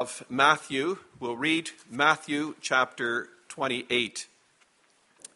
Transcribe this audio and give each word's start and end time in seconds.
of 0.00 0.24
Matthew. 0.28 0.98
We'll 1.18 1.36
read 1.36 1.70
Matthew 1.90 2.54
chapter 2.60 3.30
28. 3.48 4.28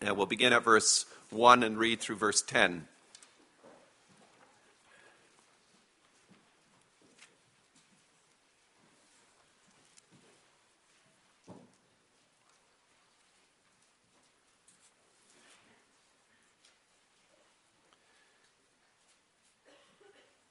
And 0.01 0.17
we'll 0.17 0.27
begin 0.27 0.53
at 0.53 0.63
verse 0.63 1.05
1 1.31 1.65
and 1.65 1.77
read 1.77 1.99
through 1.99 2.15
verse 2.15 2.43
10. 2.43 2.87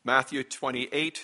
Matthew 0.04 0.43
28 0.43 1.23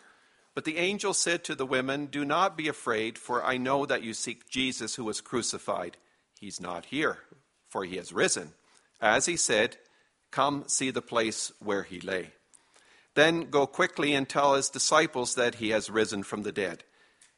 But 0.53 0.65
the 0.65 0.77
angel 0.77 1.13
said 1.13 1.43
to 1.45 1.55
the 1.55 1.65
women, 1.65 2.07
Do 2.07 2.25
not 2.25 2.57
be 2.57 2.67
afraid, 2.67 3.17
for 3.17 3.43
I 3.43 3.57
know 3.57 3.85
that 3.85 4.03
you 4.03 4.13
seek 4.13 4.49
Jesus 4.49 4.95
who 4.95 5.05
was 5.05 5.21
crucified. 5.21 5.97
He's 6.39 6.59
not 6.59 6.85
here, 6.85 7.19
for 7.69 7.85
he 7.85 7.95
has 7.95 8.11
risen. 8.11 8.53
As 8.99 9.25
he 9.25 9.37
said, 9.37 9.77
Come 10.29 10.65
see 10.67 10.91
the 10.91 11.01
place 11.01 11.51
where 11.59 11.83
he 11.83 11.99
lay. 11.99 12.31
Then 13.13 13.49
go 13.49 13.67
quickly 13.67 14.13
and 14.13 14.27
tell 14.27 14.55
his 14.55 14.69
disciples 14.69 15.35
that 15.35 15.55
he 15.55 15.69
has 15.69 15.89
risen 15.89 16.23
from 16.23 16.43
the 16.43 16.51
dead. 16.51 16.83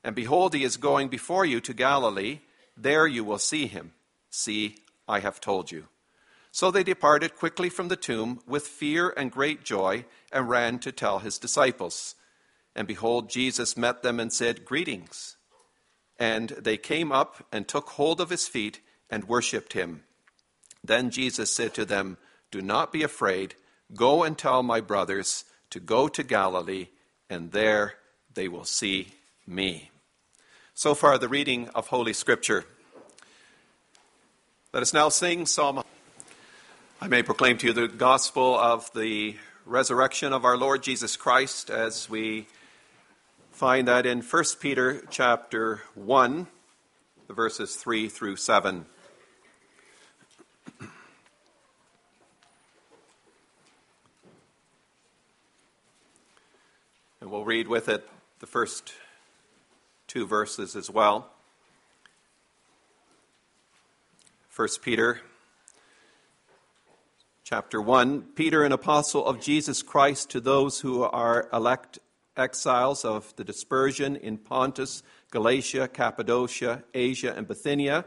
And 0.04 0.16
behold, 0.16 0.54
he 0.54 0.64
is 0.64 0.78
going 0.78 1.08
before 1.08 1.46
you 1.46 1.62
to 1.62 1.74
Galilee. 1.74 2.40
There 2.76 3.08
you 3.08 3.24
will 3.24 3.40
see 3.40 3.68
him. 3.68 3.94
See, 4.30 4.78
I 5.08 5.20
have 5.20 5.40
told 5.40 5.72
you. 5.72 5.88
So 6.52 6.70
they 6.70 6.84
departed 6.84 7.36
quickly 7.36 7.70
from 7.70 7.88
the 7.88 7.96
tomb 7.96 8.42
with 8.48 8.68
fear 8.68 9.14
and 9.18 9.32
great 9.32 9.64
joy 9.64 10.06
and 10.32 10.50
ran 10.50 10.78
to 10.80 10.92
tell 10.92 11.20
his 11.20 11.40
disciples. 11.40 12.16
And 12.76 12.88
behold, 12.88 13.30
Jesus 13.30 13.78
met 13.78 14.04
them 14.04 14.20
and 14.20 14.32
said, 14.32 14.66
Greetings. 14.66 15.38
And 16.18 16.50
they 16.50 16.78
came 16.78 17.12
up 17.12 17.46
and 17.52 17.68
took 17.68 17.90
hold 17.90 18.22
of 18.22 18.30
his 18.30 18.48
feet 18.48 18.80
and 19.10 19.26
worshipped 19.26 19.74
him. 19.74 20.04
Then 20.84 21.10
Jesus 21.10 21.54
said 21.56 21.74
to 21.76 21.86
them, 21.86 22.18
Do 22.52 22.62
not 22.62 22.92
be 22.92 23.04
afraid. 23.04 23.56
Go 23.96 24.24
and 24.24 24.38
tell 24.38 24.64
my 24.64 24.82
brothers 24.82 25.46
to 25.70 25.80
go 25.80 26.08
to 26.08 26.24
Galilee, 26.24 26.88
and 27.30 27.52
there 27.52 27.96
they 28.34 28.48
will 28.48 28.66
see 28.66 29.10
me. 29.46 29.92
So 30.74 30.96
far, 30.96 31.18
the 31.18 31.30
reading 31.30 31.70
of 31.70 31.88
Holy 31.88 32.14
Scripture. 32.14 32.66
Let 34.74 34.82
us 34.82 34.94
now 34.94 35.10
sing 35.10 35.46
Psalm. 35.46 35.84
I 37.00 37.08
may 37.08 37.22
proclaim 37.22 37.58
to 37.60 37.68
you 37.68 37.74
the 37.74 37.88
gospel 37.88 38.58
of 38.58 38.92
the 38.94 39.36
resurrection 39.66 40.34
of 40.34 40.46
our 40.46 40.58
Lord 40.58 40.82
Jesus 40.82 41.16
Christ 41.16 41.70
as 41.70 42.10
we 42.10 42.48
find 43.64 43.88
that 43.88 44.06
in 44.06 44.22
1 44.22 44.44
Peter 44.60 45.02
chapter 45.10 45.82
1, 45.96 46.48
the 47.28 47.34
verses 47.34 47.78
3 47.78 48.10
through 48.10 48.36
7. 48.36 48.86
And 50.82 50.92
we'll 57.32 57.46
read 57.46 57.70
with 57.70 57.88
it 57.88 58.06
the 58.40 58.48
first 58.48 58.92
two 60.08 60.28
verses 60.28 60.76
as 60.76 60.90
well. 60.90 61.30
1 64.54 64.68
Peter 64.82 65.22
chapter 67.46 67.82
1 67.82 68.24
Peter, 68.36 68.66
an 68.66 68.74
apostle 68.74 69.26
of 69.26 69.40
Jesus 69.40 69.82
Christ, 69.82 70.30
to 70.32 70.42
those 70.42 70.82
who 70.82 71.04
are 71.04 71.48
elect 71.54 72.00
exiles 72.36 73.06
of 73.06 73.36
the 73.36 73.44
dispersion 73.44 74.16
in 74.16 74.38
Pontus, 74.38 75.04
Galatia, 75.32 75.88
Cappadocia, 75.88 76.84
Asia, 76.94 77.34
and 77.36 77.48
Bithynia, 77.48 78.06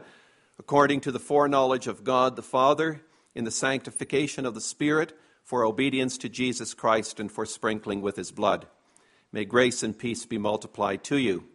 according 0.59 1.01
to 1.01 1.11
the 1.11 1.19
foreknowledge 1.19 1.87
of 1.87 2.03
God 2.03 2.35
the 2.35 2.43
Father, 2.43 3.01
in 3.35 3.43
the 3.43 3.51
sanctification 3.51 4.45
of 4.45 4.55
the 4.55 4.61
Spirit, 4.61 5.17
for 5.43 5.63
obedience 5.63 6.17
to 6.17 6.29
Jesus 6.29 6.73
Christ 6.73 7.19
and 7.19 7.31
for 7.31 7.45
sprinkling 7.45 8.01
with 8.01 8.15
his 8.15 8.31
blood. 8.31 8.67
May 9.31 9.45
grace 9.45 9.83
and 9.83 9.97
peace 9.97 10.25
be 10.25 10.37
multiplied 10.37 11.03
to 11.05 11.17
you. 11.17 11.45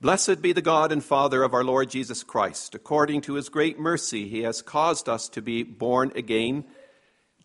Blessed 0.00 0.42
be 0.42 0.52
the 0.52 0.62
God 0.62 0.90
and 0.90 1.02
Father 1.02 1.42
of 1.42 1.54
our 1.54 1.62
Lord 1.62 1.88
Jesus 1.88 2.24
Christ. 2.24 2.74
According 2.74 3.20
to 3.22 3.34
his 3.34 3.48
great 3.48 3.78
mercy, 3.78 4.28
he 4.28 4.42
has 4.42 4.60
caused 4.60 5.08
us 5.08 5.28
to 5.30 5.40
be 5.40 5.62
born 5.62 6.12
again 6.16 6.64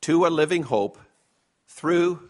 to 0.01 0.25
a 0.25 0.29
living 0.29 0.63
hope 0.63 0.97
through 1.67 2.29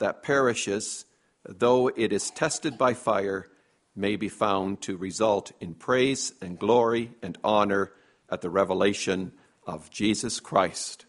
that 0.00 0.22
perishes, 0.22 1.04
though 1.48 1.88
it 1.88 2.12
is 2.12 2.30
tested 2.30 2.76
by 2.76 2.92
fire, 2.92 3.46
may 3.94 4.16
be 4.16 4.28
found 4.28 4.80
to 4.82 4.96
result 4.96 5.52
in 5.60 5.74
praise 5.74 6.32
and 6.42 6.58
glory 6.58 7.12
and 7.22 7.38
honor 7.44 7.92
at 8.28 8.40
the 8.40 8.50
revelation 8.50 9.32
of 9.66 9.90
Jesus 9.90 10.40
Christ. 10.40 11.06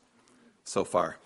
So 0.64 0.84
far. 0.84 1.18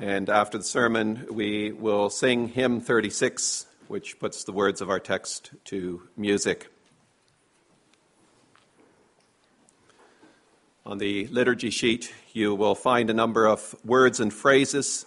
And 0.00 0.30
after 0.30 0.56
the 0.56 0.64
sermon, 0.64 1.26
we 1.30 1.72
will 1.72 2.08
sing 2.08 2.48
hymn 2.48 2.80
36 2.80 3.66
which 3.90 4.20
puts 4.20 4.44
the 4.44 4.52
words 4.52 4.80
of 4.80 4.88
our 4.88 5.00
text 5.00 5.50
to 5.64 6.00
music. 6.16 6.68
On 10.86 10.98
the 10.98 11.26
liturgy 11.26 11.70
sheet, 11.70 12.12
you 12.32 12.54
will 12.54 12.76
find 12.76 13.10
a 13.10 13.12
number 13.12 13.46
of 13.46 13.74
words 13.84 14.20
and 14.20 14.32
phrases 14.32 15.06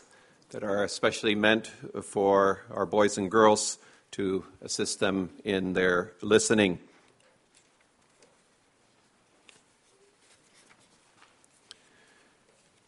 that 0.50 0.66
are 0.66 0.84
especially 0.84 1.34
meant 1.34 1.72
for 2.04 2.66
our 2.72 2.86
boys 2.86 3.18
and 3.18 3.32
girls 3.32 3.78
to 4.12 4.44
assist 4.62 5.00
them 5.00 5.30
in 5.46 5.72
their 5.72 6.12
listening. 6.22 6.78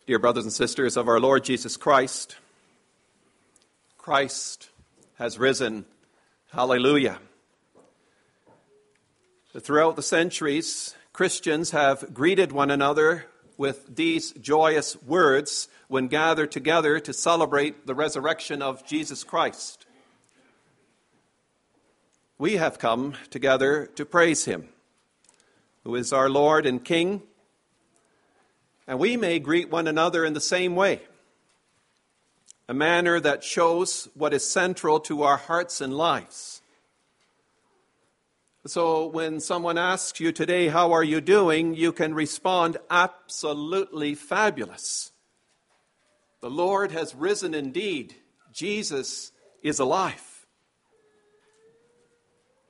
Dear 0.08 0.20
brothers 0.20 0.44
and 0.44 0.52
sisters 0.52 0.98
of 0.98 1.08
our 1.08 1.22
Lord 1.22 1.46
Jesus 1.46 1.78
Christ, 1.78 2.36
Christ 3.98 4.72
has 5.18 5.40
risen. 5.40 5.86
Hallelujah. 6.52 7.20
Throughout 9.58 9.96
the 9.96 10.04
centuries, 10.04 10.96
Christians 11.14 11.72
have 11.72 12.14
greeted 12.14 12.52
one 12.52 12.70
another 12.70 13.26
with 13.58 13.96
these 13.96 14.34
joyous 14.34 15.02
words 15.04 15.70
when 15.88 16.08
gathered 16.08 16.52
together 16.52 17.00
to 17.00 17.14
celebrate 17.14 17.88
the 17.88 17.96
resurrection 17.96 18.62
of 18.62 18.86
Jesus 18.86 19.24
Christ. 19.24 19.86
We 22.38 22.58
have 22.58 22.80
come 22.80 23.14
together 23.30 23.86
to 23.96 24.06
praise 24.06 24.44
him, 24.44 24.68
who 25.86 25.96
is 25.96 26.12
our 26.12 26.30
Lord 26.30 26.66
and 26.66 26.84
King, 26.84 27.24
and 28.86 29.00
we 29.00 29.16
may 29.16 29.40
greet 29.40 29.70
one 29.70 29.88
another 29.88 30.26
in 30.26 30.34
the 30.34 30.42
same 30.42 30.76
way 30.76 31.02
a 32.68 32.74
manner 32.74 33.20
that 33.20 33.44
shows 33.44 34.10
what 34.16 34.34
is 34.34 34.50
central 34.50 35.00
to 35.02 35.24
our 35.24 35.38
hearts 35.38 35.82
and 35.82 35.96
lives. 35.96 36.62
So 38.68 39.06
when 39.06 39.40
someone 39.40 39.78
asks 39.78 40.20
you 40.20 40.32
today, 40.32 40.70
How 40.70 40.92
are 40.92 41.04
you 41.04 41.22
doing? 41.22 41.76
you 41.76 41.92
can 41.92 42.14
respond, 42.16 42.78
Absolutely 42.90 44.16
fabulous. 44.16 45.12
The 46.42 46.50
Lord 46.50 46.92
has 46.92 47.14
risen 47.14 47.54
indeed. 47.54 48.16
Jesus 48.52 49.32
is 49.62 49.80
alive. 49.80 50.48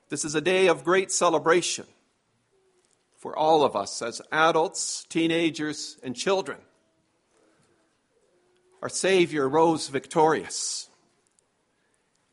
This 0.09 0.25
is 0.25 0.35
a 0.35 0.41
day 0.41 0.67
of 0.67 0.83
great 0.83 1.11
celebration 1.11 1.85
for 3.17 3.35
all 3.35 3.63
of 3.63 3.75
us 3.75 4.01
as 4.01 4.21
adults, 4.31 5.05
teenagers, 5.09 5.97
and 6.03 6.15
children. 6.15 6.59
Our 8.85 8.89
Savior 8.89 9.49
rose 9.49 9.87
victorious. 9.87 10.89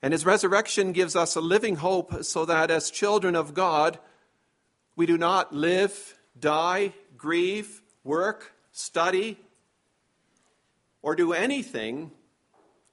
And 0.03 0.13
his 0.13 0.27
resurrection 0.27 0.93
gives 0.93 1.17
us 1.17 1.35
a 1.35 1.41
living 1.41 1.77
hope 1.77 2.25
so 2.25 2.45
that 2.45 2.71
as 2.71 2.91
children 2.91 3.35
of 3.35 3.55
God, 3.55 3.99
we 4.95 5.07
do 5.07 5.17
not 5.17 5.55
live, 5.55 6.19
die, 6.39 6.93
grieve, 7.17 7.81
work, 8.05 8.53
study, 8.71 9.39
or 11.01 11.17
do 11.17 11.33
anything 11.33 12.11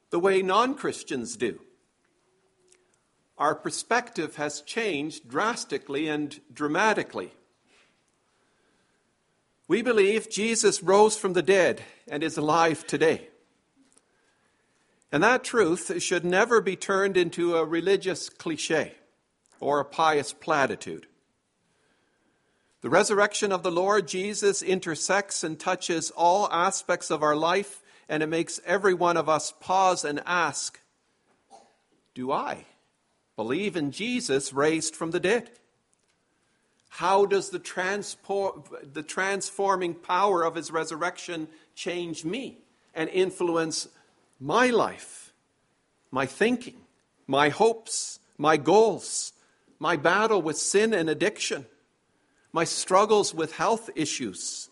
the 0.09 0.21
way 0.21 0.41
non 0.41 0.73
Christians 0.73 1.35
do. 1.35 1.59
Our 3.37 3.55
perspective 3.55 4.37
has 4.37 4.61
changed 4.61 5.27
drastically 5.27 6.07
and 6.07 6.39
dramatically. 6.53 7.33
We 9.67 9.81
believe 9.81 10.29
Jesus 10.29 10.81
rose 10.81 11.17
from 11.17 11.33
the 11.33 11.43
dead 11.43 11.81
and 12.07 12.23
is 12.23 12.37
alive 12.37 12.87
today. 12.87 13.28
And 15.11 15.23
that 15.23 15.43
truth 15.43 16.01
should 16.01 16.23
never 16.23 16.61
be 16.61 16.75
turned 16.75 17.17
into 17.17 17.55
a 17.55 17.65
religious 17.65 18.29
cliche 18.29 18.93
or 19.59 19.79
a 19.79 19.85
pious 19.85 20.33
platitude. 20.33 21.07
The 22.81 22.89
resurrection 22.89 23.51
of 23.51 23.63
the 23.63 23.71
Lord 23.71 24.07
Jesus 24.07 24.61
intersects 24.61 25.43
and 25.43 25.59
touches 25.59 26.11
all 26.11 26.49
aspects 26.51 27.11
of 27.11 27.23
our 27.23 27.35
life, 27.35 27.81
and 28.07 28.23
it 28.23 28.27
makes 28.27 28.61
every 28.65 28.93
one 28.93 29.17
of 29.17 29.27
us 29.27 29.53
pause 29.59 30.05
and 30.05 30.21
ask 30.25 30.79
Do 32.13 32.31
I 32.31 32.65
believe 33.35 33.75
in 33.75 33.91
Jesus 33.91 34.53
raised 34.53 34.95
from 34.95 35.11
the 35.11 35.19
dead? 35.19 35.49
How 36.89 37.25
does 37.25 37.49
the, 37.49 37.59
transport, 37.59 38.93
the 38.93 39.03
transforming 39.03 39.93
power 39.93 40.43
of 40.43 40.55
his 40.55 40.71
resurrection 40.71 41.47
change 41.75 42.25
me 42.25 42.59
and 42.95 43.09
influence 43.09 43.87
my 44.39 44.69
life, 44.69 45.33
my 46.11 46.25
thinking, 46.25 46.77
my 47.27 47.49
hopes, 47.49 48.19
my 48.37 48.57
goals, 48.57 49.33
my 49.79 49.95
battle 49.97 50.41
with 50.41 50.57
sin 50.57 50.93
and 50.93 51.09
addiction, 51.09 51.65
my 52.51 52.63
struggles 52.63 53.33
with 53.33 53.53
health 53.53 53.89
issues, 53.95 54.69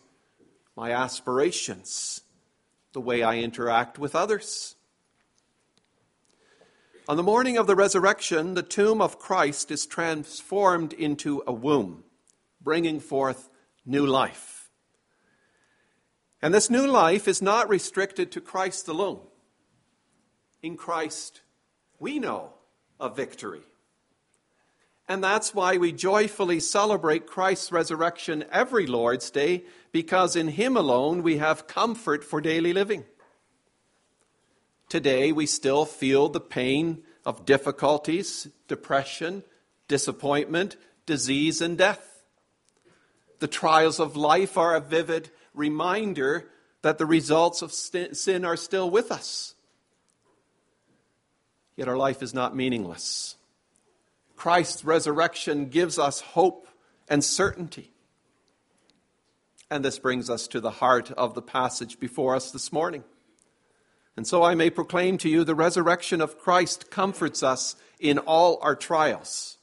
my 0.75 0.91
aspirations, 0.91 2.21
the 2.93 3.01
way 3.01 3.23
I 3.23 3.37
interact 3.37 3.99
with 3.99 4.15
others. 4.15 4.75
On 7.09 7.17
the 7.17 7.23
morning 7.23 7.57
of 7.57 7.67
the 7.67 7.75
resurrection, 7.75 8.53
the 8.53 8.63
tomb 8.63 9.01
of 9.01 9.19
Christ 9.19 9.71
is 9.71 9.85
transformed 9.85 10.93
into 10.93 11.43
a 11.45 11.53
womb, 11.53 12.03
bringing 12.61 12.99
forth 12.99 13.49
new 13.85 14.05
life. 14.05 14.69
And 16.41 16.53
this 16.53 16.69
new 16.69 16.85
life 16.85 17.27
is 17.27 17.41
not 17.41 17.69
restricted 17.69 18.31
to 18.31 18.41
Christ 18.41 18.87
alone. 18.87 19.26
In 20.61 20.75
Christ, 20.75 21.41
we 21.99 22.19
know 22.19 22.53
of 22.99 23.15
victory. 23.15 23.61
And 25.07 25.23
that's 25.23 25.55
why 25.55 25.77
we 25.77 25.93
joyfully 25.93 26.59
celebrate 26.59 27.27
Christ's 27.27 27.71
resurrection 27.71 28.43
every 28.51 28.85
Lord's 28.85 29.31
Day, 29.31 29.63
because 29.91 30.35
in 30.35 30.49
Him 30.49 30.75
alone 30.75 31.23
we 31.23 31.37
have 31.37 31.67
comfort 31.67 32.23
for 32.23 32.41
daily 32.41 32.73
living. 32.73 33.05
Today 34.89 35.31
we 35.31 35.45
still 35.45 35.85
feel 35.85 36.27
the 36.27 36.41
pain 36.41 37.03
of 37.25 37.45
difficulties, 37.45 38.47
depression, 38.67 39.43
disappointment, 39.87 40.75
disease, 41.05 41.61
and 41.61 41.77
death. 41.77 42.23
The 43.39 43.47
trials 43.47 43.99
of 43.99 44.17
life 44.17 44.57
are 44.57 44.75
a 44.75 44.81
vivid 44.81 45.29
reminder 45.53 46.49
that 46.81 46.97
the 46.97 47.05
results 47.05 47.61
of 47.61 47.71
sin 47.71 48.45
are 48.45 48.57
still 48.57 48.89
with 48.89 49.11
us. 49.11 49.55
Yet 51.77 51.87
our 51.87 51.95
life 51.95 52.21
is 52.21 52.33
not 52.33 52.55
meaningless. 52.55 53.35
Christ's 54.35 54.83
resurrection 54.83 55.67
gives 55.67 55.97
us 55.97 56.19
hope 56.19 56.67
and 57.07 57.23
certainty. 57.23 57.91
And 59.69 59.85
this 59.85 59.99
brings 59.99 60.29
us 60.29 60.47
to 60.49 60.59
the 60.59 60.71
heart 60.71 61.11
of 61.11 61.33
the 61.33 61.41
passage 61.41 61.99
before 61.99 62.35
us 62.35 62.51
this 62.51 62.73
morning. 62.73 63.03
And 64.15 64.25
so 64.25 64.43
I 64.43 64.55
may 64.55 64.69
proclaim 64.69 65.17
to 65.19 65.29
you 65.29 65.43
the 65.43 65.55
resurrection 65.55 66.21
of 66.21 66.39
Christ 66.39 66.89
comforts 66.89 67.43
us 67.43 67.75
in 67.99 68.17
all 68.17 68.59
our 68.61 68.75
trials. 68.75 69.57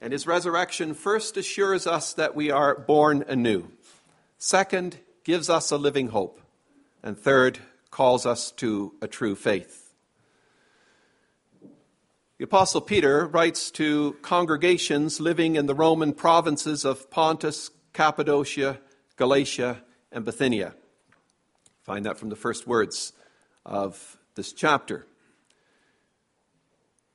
And 0.00 0.12
his 0.12 0.26
resurrection 0.26 0.92
first 0.92 1.36
assures 1.36 1.86
us 1.86 2.12
that 2.14 2.36
we 2.36 2.50
are 2.50 2.78
born 2.78 3.24
anew. 3.26 3.68
Second, 4.38 4.98
gives 5.24 5.48
us 5.48 5.70
a 5.70 5.76
living 5.76 6.08
hope. 6.08 6.40
And 7.02 7.18
third, 7.18 7.58
calls 7.90 8.26
us 8.26 8.50
to 8.52 8.94
a 9.00 9.08
true 9.08 9.34
faith. 9.34 9.85
The 12.38 12.44
Apostle 12.44 12.82
Peter 12.82 13.26
writes 13.26 13.70
to 13.72 14.14
congregations 14.20 15.20
living 15.20 15.56
in 15.56 15.64
the 15.64 15.74
Roman 15.74 16.12
provinces 16.12 16.84
of 16.84 17.10
Pontus, 17.10 17.70
Cappadocia, 17.94 18.78
Galatia, 19.16 19.82
and 20.12 20.22
Bithynia. 20.22 20.74
Find 21.82 22.04
that 22.04 22.18
from 22.18 22.28
the 22.28 22.36
first 22.36 22.66
words 22.66 23.14
of 23.64 24.18
this 24.34 24.52
chapter. 24.52 25.06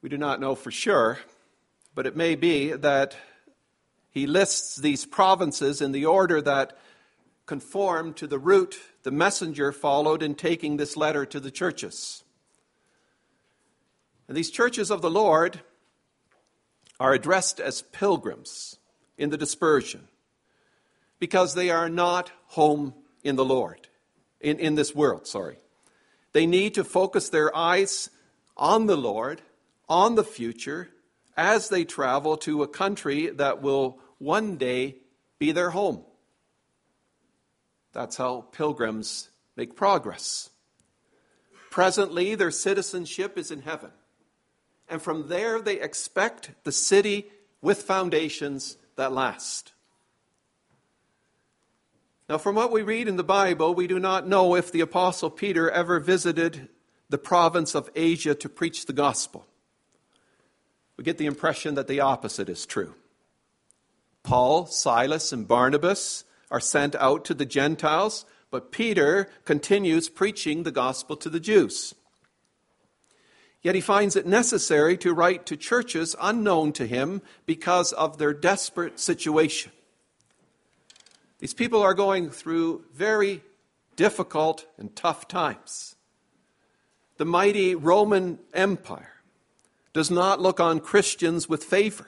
We 0.01 0.09
do 0.09 0.18
not 0.18 0.39
know 0.39 0.56
for 0.56 0.71
sure, 0.71 1.19
but 1.94 2.07
it 2.07 2.17
may 2.17 2.33
be 2.33 2.71
that 2.71 3.15
he 4.09 4.25
lists 4.25 4.77
these 4.77 5.06
provinces 5.06 5.83
in 5.83 5.91
the 5.91 6.07
order 6.07 6.41
that 6.41 6.75
conformed 7.45 8.17
to 8.17 8.25
the 8.25 8.39
route 8.39 8.79
the 9.03 9.12
messenger 9.12 9.71
followed 9.71 10.24
in 10.24 10.33
taking 10.33 10.77
this 10.77 10.97
letter 10.97 11.27
to 11.27 11.39
the 11.39 11.51
churches. 11.51 12.24
And 14.31 14.38
these 14.38 14.50
churches 14.50 14.89
of 14.92 15.01
the 15.01 15.12
Lord 15.12 15.60
are 17.01 17.12
addressed 17.12 17.60
as 17.60 17.81
pilgrims 17.81 18.78
in 19.18 19.30
the 19.30 19.36
dispersion 19.36 20.07
because 21.19 21.54
they 21.54 21.69
are 21.69 21.89
not 21.89 22.31
home 22.45 22.94
in 23.25 23.36
the 23.36 23.44
Lord, 23.44 23.89
in, 24.39 24.57
in 24.57 24.75
this 24.75 24.95
world, 24.95 25.28
sorry. 25.28 25.57
They 26.31 26.45
need 26.45 26.75
to 26.75 26.86
focus 26.86 27.28
their 27.28 27.53
eyes 27.53 28.10
on 28.55 28.86
the 28.86 28.96
Lord, 28.96 29.41
on 29.89 30.15
the 30.15 30.24
future, 30.24 30.88
as 31.36 31.67
they 31.67 31.84
travel 31.84 32.38
to 32.38 32.63
a 32.63 32.70
country 32.70 33.32
that 33.32 33.62
will 33.62 34.00
one 34.17 34.55
day 34.55 34.96
be 35.39 35.51
their 35.51 35.72
home. 35.72 36.05
That's 37.91 38.15
how 38.15 38.46
pilgrims 38.53 39.29
make 39.58 39.75
progress. 39.75 40.50
Presently, 41.70 42.36
their 42.36 42.50
citizenship 42.50 43.38
is 43.38 43.51
in 43.51 43.63
heaven 43.63 43.91
and 44.91 45.01
from 45.01 45.29
there 45.29 45.62
they 45.62 45.79
expect 45.79 46.51
the 46.65 46.71
city 46.71 47.25
with 47.62 47.81
foundations 47.81 48.77
that 48.98 49.13
last. 49.13 49.71
Now, 52.29 52.38
from 52.38 52.55
what 52.55 52.71
we 52.71 52.81
read 52.81 53.07
in 53.07 53.15
the 53.15 53.24
Bible, 53.24 53.74
we 53.74 53.88
do 53.88 54.00
not 54.00 54.27
know 54.27 54.55
if 54.55 54.71
the 54.71 54.81
Apostle 54.81 55.29
Peter 55.29 55.71
ever 55.71 56.00
visited 56.00 56.69
the 57.10 57.17
province 57.17 57.74
of 57.74 57.89
Asia 57.95 58.36
to 58.36 58.50
preach 58.50 58.86
the 58.86 58.93
gospel. 58.93 59.48
We 60.98 61.03
get 61.03 61.17
the 61.17 61.25
impression 61.25 61.75
that 61.75 61.88
the 61.88 62.01
opposite 62.01 62.50
is 62.50 62.65
true. 62.65 62.95
Paul, 64.24 64.65
Silas, 64.65 65.31
and 65.31 65.48
Barnabas 65.48 66.25
are 66.50 66.60
sent 66.60 66.95
out 66.95 67.25
to 67.25 67.33
the 67.33 67.45
Gentiles, 67.45 68.25
but 68.50 68.71
Peter 68.71 69.29
continues 69.45 70.10
preaching 70.10 70.63
the 70.63 70.71
gospel 70.71 71.15
to 71.17 71.29
the 71.29 71.39
Jews. 71.39 71.95
Yet 73.62 73.75
he 73.75 73.82
finds 73.82 74.15
it 74.15 74.25
necessary 74.25 74.98
to 74.98 75.13
write 75.13 75.46
to 75.46 75.56
churches 75.56 76.15
unknown 76.20 76.74
to 76.74 76.88
him 76.88 77.22
because 77.46 77.94
of 77.94 78.18
their 78.18 78.34
desperate 78.34 79.00
situation. 79.00 79.72
These 81.39 81.53
people 81.53 81.82
are 81.82 81.94
going 81.94 82.30
through 82.30 82.86
very 82.94 83.44
difficult 83.96 84.65
and 84.77 84.96
tough 84.96 85.27
times. 85.27 85.96
The 87.18 87.25
mighty 87.25 87.75
Roman 87.75 88.39
Empire 88.53 89.22
does 89.94 90.10
not 90.10 90.41
look 90.41 90.60
on 90.60 90.80
Christians 90.80 91.48
with 91.48 91.63
favor, 91.63 92.08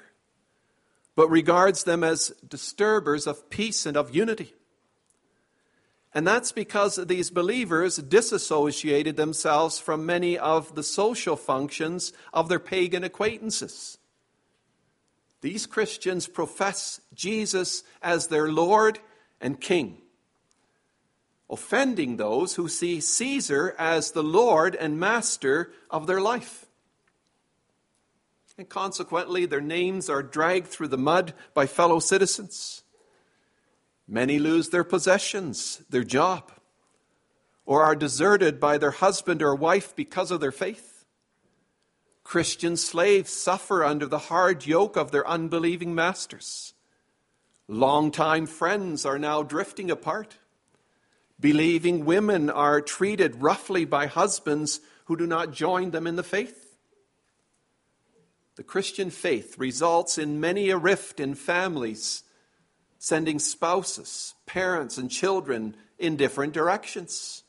but 1.16 1.30
regards 1.30 1.84
them 1.84 2.04
as 2.04 2.30
disturbers 2.48 3.28
of 3.28 3.50
peace 3.52 3.86
and 3.86 3.96
of 3.96 4.16
unity. 4.16 4.56
And 6.16 6.28
that's 6.28 6.52
because 6.52 6.96
these 6.96 7.32
believers 7.32 7.98
disassociated 7.98 9.16
themselves 9.16 9.80
from 9.80 10.06
many 10.06 10.38
of 10.38 10.76
the 10.76 10.84
social 10.84 11.36
functions 11.36 12.14
of 12.32 12.50
their 12.50 12.60
pagan 12.60 13.04
acquaintances. 13.04 13.98
These 15.42 15.66
Christians 15.66 16.28
profess 16.28 17.02
Jesus 17.16 17.84
as 18.02 18.28
their 18.28 18.52
Lord 18.52 19.00
and 19.42 19.60
King. 19.60 20.02
offending 21.54 22.18
those 22.18 22.56
who 22.56 22.68
see 22.68 23.00
Caesar 23.00 23.76
as 23.78 24.12
the 24.12 24.24
Lord 24.24 24.76
and 24.76 25.00
master 25.00 25.72
of 25.90 26.08
their 26.08 26.20
life. 26.20 26.66
And 28.58 28.68
consequently, 28.68 29.46
their 29.46 29.62
names 29.62 30.10
are 30.10 30.24
dragged 30.24 30.68
through 30.68 30.90
the 30.90 30.98
mud 30.98 31.34
by 31.54 31.68
fellow 31.68 32.00
citizens. 32.00 32.83
Many 34.08 34.40
lose 34.40 34.70
their 34.70 34.84
possessions, 34.84 35.82
their 35.90 36.04
job, 36.04 36.52
or 37.66 37.84
are 37.84 37.96
deserted 37.96 38.60
by 38.60 38.78
their 38.78 38.92
husband 38.92 39.42
or 39.42 39.56
wife 39.56 39.96
because 39.96 40.32
of 40.32 40.42
their 40.42 40.52
faith. 40.52 41.06
Christian 42.24 42.78
slaves 42.78 43.32
suffer 43.32 43.84
under 43.84 44.06
the 44.06 44.18
hard 44.18 44.66
yoke 44.66 44.98
of 44.98 45.12
their 45.12 45.28
unbelieving 45.28 45.94
masters. 45.94 46.74
Longtime 47.68 48.46
friends 48.46 49.06
are 49.06 49.20
now 49.20 49.44
drifting 49.44 49.90
apart. 49.90 50.38
Believing 51.40 52.06
women 52.06 52.50
are 52.50 52.82
treated 52.82 53.42
roughly 53.42 53.86
by 53.86 54.08
husbands 54.08 54.80
who 55.06 55.18
do 55.18 55.28
not 55.28 55.52
join 55.52 55.92
them 55.92 56.08
in 56.08 56.16
the 56.16 56.24
faith. 56.24 56.78
The 58.56 58.64
Christian 58.64 59.10
faith 59.10 59.58
results 59.58 60.18
in 60.18 60.40
many 60.40 60.70
a 60.70 60.78
rift 60.78 61.20
in 61.20 61.36
families, 61.36 62.23
sending 63.04 63.38
spouses, 63.38 64.34
parents, 64.46 64.98
and 64.98 65.12
children 65.12 65.76
in 66.00 66.16
different 66.16 66.54
directions. 66.54 67.44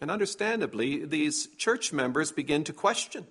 And 0.00 0.10
understandably, 0.10 1.04
these 1.04 1.46
church 1.58 1.92
members 1.92 2.32
begin 2.32 2.64
to 2.64 2.72
question 2.72 3.24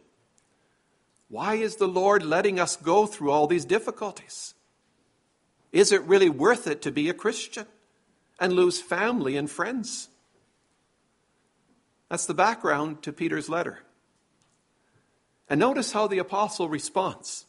why 1.27 1.55
is 1.55 1.75
the 1.75 1.87
Lord 1.87 2.23
letting 2.23 2.61
us 2.61 2.77
go 2.77 3.05
through 3.05 3.31
all 3.31 3.45
these 3.45 3.65
difficulties? 3.65 4.53
Is 5.73 5.91
it 5.91 6.01
really 6.03 6.29
worth 6.29 6.65
it 6.65 6.81
to 6.83 6.91
be 6.93 7.09
a 7.09 7.13
Christian 7.13 7.65
and 8.39 8.53
lose 8.53 8.79
family 8.79 9.35
and 9.35 9.51
friends? 9.51 10.07
That's 12.07 12.25
the 12.25 12.33
background 12.33 13.03
to 13.03 13.11
Peter's 13.11 13.49
letter. 13.49 13.79
And 15.49 15.59
notice 15.59 15.91
how 15.91 16.07
the 16.07 16.19
apostle 16.19 16.69
responds. 16.69 17.47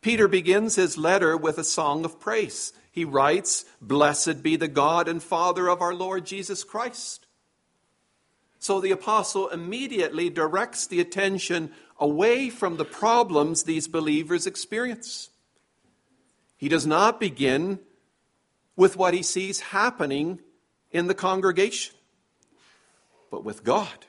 Peter 0.00 0.28
begins 0.28 0.76
his 0.76 0.96
letter 0.96 1.36
with 1.36 1.58
a 1.58 1.64
song 1.64 2.04
of 2.04 2.20
praise. 2.20 2.72
He 2.90 3.04
writes, 3.04 3.64
Blessed 3.80 4.42
be 4.42 4.56
the 4.56 4.68
God 4.68 5.08
and 5.08 5.22
Father 5.22 5.68
of 5.68 5.82
our 5.82 5.94
Lord 5.94 6.24
Jesus 6.24 6.64
Christ. 6.64 7.26
So 8.58 8.80
the 8.80 8.90
apostle 8.90 9.48
immediately 9.48 10.30
directs 10.30 10.86
the 10.86 11.00
attention 11.00 11.72
away 11.98 12.50
from 12.50 12.76
the 12.76 12.84
problems 12.84 13.62
these 13.62 13.88
believers 13.88 14.46
experience. 14.46 15.30
He 16.56 16.68
does 16.68 16.86
not 16.86 17.20
begin 17.20 17.78
with 18.76 18.96
what 18.96 19.14
he 19.14 19.22
sees 19.22 19.60
happening 19.60 20.40
in 20.90 21.06
the 21.06 21.14
congregation, 21.14 21.94
but 23.30 23.44
with 23.44 23.64
God 23.64 24.06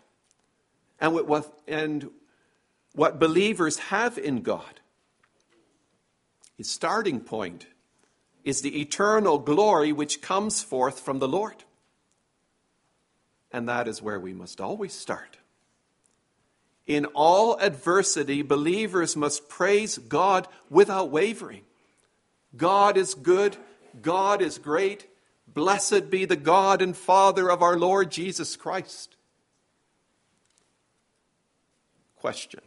and 1.00 1.14
with 1.14 1.52
and 1.68 2.10
what 2.94 3.20
believers 3.20 3.78
have 3.78 4.18
in 4.18 4.42
God. 4.42 4.79
His 6.60 6.70
starting 6.70 7.22
point 7.22 7.68
is 8.44 8.62
the 8.62 8.82
eternal 8.82 9.38
glory 9.40 9.94
which 9.94 10.22
comes 10.22 10.62
forth 10.62 11.00
from 11.00 11.20
the 11.20 11.28
Lord. 11.28 11.64
And 13.50 13.70
that 13.70 13.88
is 13.88 14.02
where 14.02 14.20
we 14.20 14.34
must 14.34 14.60
always 14.60 14.92
start. 14.92 15.38
In 16.86 17.06
all 17.14 17.58
adversity, 17.62 18.42
believers 18.42 19.16
must 19.16 19.48
praise 19.48 19.98
God 20.00 20.50
without 20.70 21.12
wavering. 21.12 21.62
God 22.58 22.98
is 22.98 23.14
good. 23.14 23.56
God 24.02 24.42
is 24.42 24.58
great. 24.58 25.08
Blessed 25.48 26.10
be 26.10 26.26
the 26.26 26.36
God 26.36 26.82
and 26.82 26.96
Father 26.96 27.50
of 27.50 27.62
our 27.62 27.78
Lord 27.80 28.12
Jesus 28.12 28.58
Christ. 28.58 29.16
Question 32.18 32.60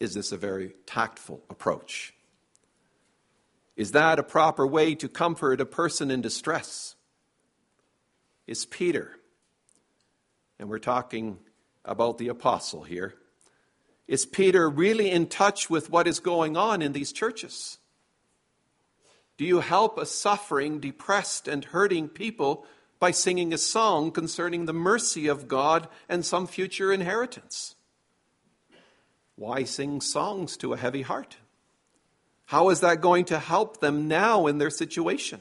Is 0.00 0.14
this 0.14 0.32
a 0.32 0.38
very 0.38 0.72
tactful 0.86 1.42
approach? 1.50 2.14
Is 3.76 3.92
that 3.92 4.18
a 4.18 4.22
proper 4.22 4.66
way 4.66 4.94
to 4.96 5.08
comfort 5.08 5.60
a 5.60 5.66
person 5.66 6.10
in 6.10 6.22
distress? 6.22 6.96
Is 8.46 8.64
Peter, 8.66 9.16
and 10.58 10.68
we're 10.68 10.78
talking 10.78 11.38
about 11.84 12.18
the 12.18 12.28
apostle 12.28 12.82
here. 12.82 13.14
Is 14.08 14.26
Peter 14.26 14.68
really 14.68 15.10
in 15.10 15.26
touch 15.28 15.70
with 15.70 15.90
what 15.90 16.08
is 16.08 16.18
going 16.18 16.56
on 16.56 16.82
in 16.82 16.92
these 16.92 17.12
churches? 17.12 17.78
Do 19.36 19.44
you 19.44 19.60
help 19.60 19.96
a 19.96 20.04
suffering, 20.04 20.80
depressed, 20.80 21.48
and 21.48 21.64
hurting 21.64 22.08
people 22.08 22.66
by 22.98 23.12
singing 23.12 23.54
a 23.54 23.58
song 23.58 24.10
concerning 24.10 24.66
the 24.66 24.72
mercy 24.72 25.28
of 25.28 25.48
God 25.48 25.88
and 26.08 26.24
some 26.24 26.46
future 26.46 26.92
inheritance? 26.92 27.76
Why 29.40 29.64
sing 29.64 30.02
songs 30.02 30.58
to 30.58 30.74
a 30.74 30.76
heavy 30.76 31.00
heart? 31.00 31.38
How 32.44 32.68
is 32.68 32.80
that 32.80 33.00
going 33.00 33.24
to 33.24 33.38
help 33.38 33.80
them 33.80 34.06
now 34.06 34.46
in 34.46 34.58
their 34.58 34.68
situation? 34.68 35.40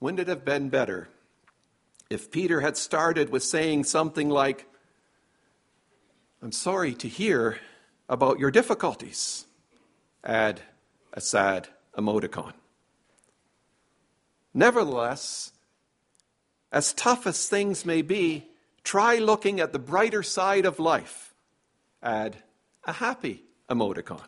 Wouldn't 0.00 0.18
it 0.18 0.26
have 0.26 0.44
been 0.44 0.68
better 0.68 1.10
if 2.10 2.32
Peter 2.32 2.60
had 2.60 2.76
started 2.76 3.30
with 3.30 3.44
saying 3.44 3.84
something 3.84 4.28
like, 4.28 4.66
I'm 6.42 6.50
sorry 6.50 6.92
to 6.94 7.06
hear 7.06 7.60
about 8.08 8.40
your 8.40 8.50
difficulties, 8.50 9.46
add 10.24 10.62
a 11.12 11.20
sad 11.20 11.68
emoticon. 11.96 12.54
Nevertheless, 14.52 15.52
as 16.72 16.92
tough 16.92 17.28
as 17.28 17.48
things 17.48 17.86
may 17.86 18.02
be, 18.02 18.48
try 18.82 19.18
looking 19.18 19.60
at 19.60 19.72
the 19.72 19.78
brighter 19.78 20.24
side 20.24 20.66
of 20.66 20.80
life. 20.80 21.29
Add 22.02 22.36
a 22.84 22.92
happy 22.92 23.44
emoticon. 23.68 24.22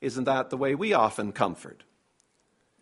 Isn't 0.00 0.24
that 0.24 0.50
the 0.50 0.56
way 0.56 0.74
we 0.74 0.92
often 0.92 1.32
comfort? 1.32 1.84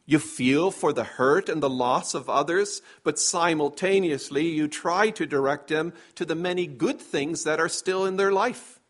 You 0.05 0.19
feel 0.19 0.73
for 0.73 0.93
the 0.93 1.05
hurt 1.05 1.49
and 1.49 1.62
the 1.62 1.71
loss 1.71 2.15
of 2.15 2.29
others, 2.29 2.83
but 3.05 3.19
simultaneously 3.19 4.49
you 4.49 4.67
try 4.67 5.11
to 5.11 5.27
direct 5.27 5.69
them 5.69 5.93
to 6.17 6.25
the 6.25 6.35
many 6.35 6.67
good 6.67 7.01
things 7.01 7.45
that 7.45 7.61
are 7.61 7.69
still 7.69 8.05
in 8.05 8.17
their 8.17 8.33
life. 8.33 8.81